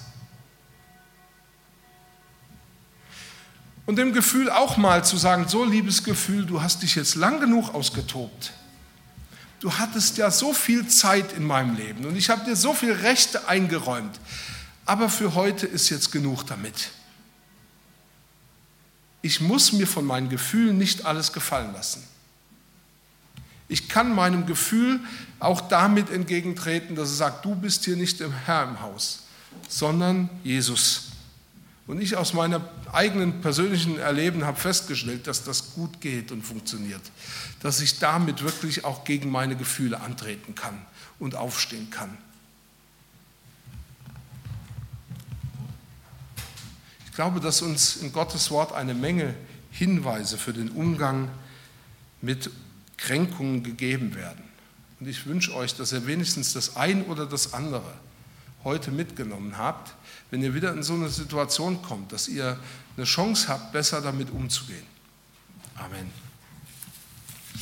Und 3.87 3.96
dem 3.96 4.12
Gefühl 4.12 4.50
auch 4.50 4.76
mal 4.76 5.04
zu 5.04 5.16
sagen, 5.16 5.48
so 5.48 5.64
liebes 5.64 6.04
Gefühl, 6.04 6.44
du 6.44 6.61
hast 6.61 6.83
dich 6.83 6.94
jetzt 6.94 7.14
lang 7.14 7.40
genug 7.40 7.74
ausgetobt 7.74 8.52
du 9.61 9.74
hattest 9.74 10.16
ja 10.16 10.30
so 10.30 10.52
viel 10.52 10.88
Zeit 10.88 11.33
in 11.33 11.44
meinem 11.44 11.76
Leben 11.76 12.04
und 12.06 12.16
ich 12.16 12.30
habe 12.30 12.44
dir 12.44 12.56
so 12.56 12.74
viele 12.74 13.02
Rechte 13.02 13.46
eingeräumt, 13.46 14.18
aber 14.87 15.09
für 15.09 15.35
heute 15.35 15.66
ist 15.66 15.90
jetzt 15.90 16.11
genug 16.11 16.44
damit. 16.44 16.90
Ich 19.22 19.40
muss 19.40 19.72
mir 19.72 19.87
von 19.87 20.06
meinen 20.06 20.30
Gefühlen 20.30 20.78
nicht 20.78 21.04
alles 21.04 21.33
gefallen 21.33 21.74
lassen. 21.74 22.02
Ich 23.70 23.88
kann 23.88 24.12
meinem 24.12 24.46
Gefühl 24.46 24.98
auch 25.38 25.61
damit 25.61 26.11
entgegentreten, 26.11 26.96
dass 26.96 27.09
es 27.09 27.18
sagt, 27.18 27.44
du 27.44 27.54
bist 27.54 27.85
hier 27.85 27.94
nicht 27.94 28.18
der 28.18 28.33
Herr 28.44 28.64
im 28.64 28.80
Haus, 28.80 29.22
sondern 29.68 30.28
Jesus. 30.42 31.12
Und 31.87 32.02
ich 32.02 32.16
aus 32.16 32.35
meinem 32.35 32.62
eigenen 32.92 33.40
persönlichen 33.40 33.96
Erleben 34.00 34.44
habe 34.44 34.59
festgestellt, 34.59 35.28
dass 35.28 35.44
das 35.44 35.74
gut 35.74 36.00
geht 36.00 36.33
und 36.33 36.42
funktioniert. 36.42 37.00
Dass 37.61 37.80
ich 37.80 38.00
damit 38.00 38.42
wirklich 38.42 38.85
auch 38.85 39.04
gegen 39.04 39.30
meine 39.30 39.54
Gefühle 39.54 40.00
antreten 40.00 40.56
kann 40.56 40.85
und 41.20 41.37
aufstehen 41.37 41.90
kann. 41.90 42.18
Ich 47.06 47.12
glaube, 47.14 47.38
dass 47.38 47.62
uns 47.62 47.96
in 47.96 48.12
Gottes 48.12 48.50
Wort 48.50 48.72
eine 48.72 48.94
Menge 48.94 49.33
Hinweise 49.70 50.38
für 50.38 50.52
den 50.52 50.70
Umgang 50.70 51.28
mit 52.20 52.50
Kränkungen 53.00 53.62
gegeben 53.62 54.14
werden. 54.14 54.42
Und 55.00 55.08
ich 55.08 55.26
wünsche 55.26 55.54
euch, 55.54 55.74
dass 55.74 55.92
ihr 55.92 56.06
wenigstens 56.06 56.52
das 56.52 56.76
ein 56.76 57.04
oder 57.04 57.26
das 57.26 57.54
andere 57.54 57.94
heute 58.62 58.90
mitgenommen 58.90 59.56
habt, 59.56 59.94
wenn 60.30 60.42
ihr 60.42 60.54
wieder 60.54 60.72
in 60.72 60.82
so 60.82 60.94
eine 60.94 61.08
Situation 61.08 61.80
kommt, 61.82 62.12
dass 62.12 62.28
ihr 62.28 62.58
eine 62.96 63.06
Chance 63.06 63.48
habt, 63.48 63.72
besser 63.72 64.02
damit 64.02 64.30
umzugehen. 64.30 64.84
Amen. 65.76 66.30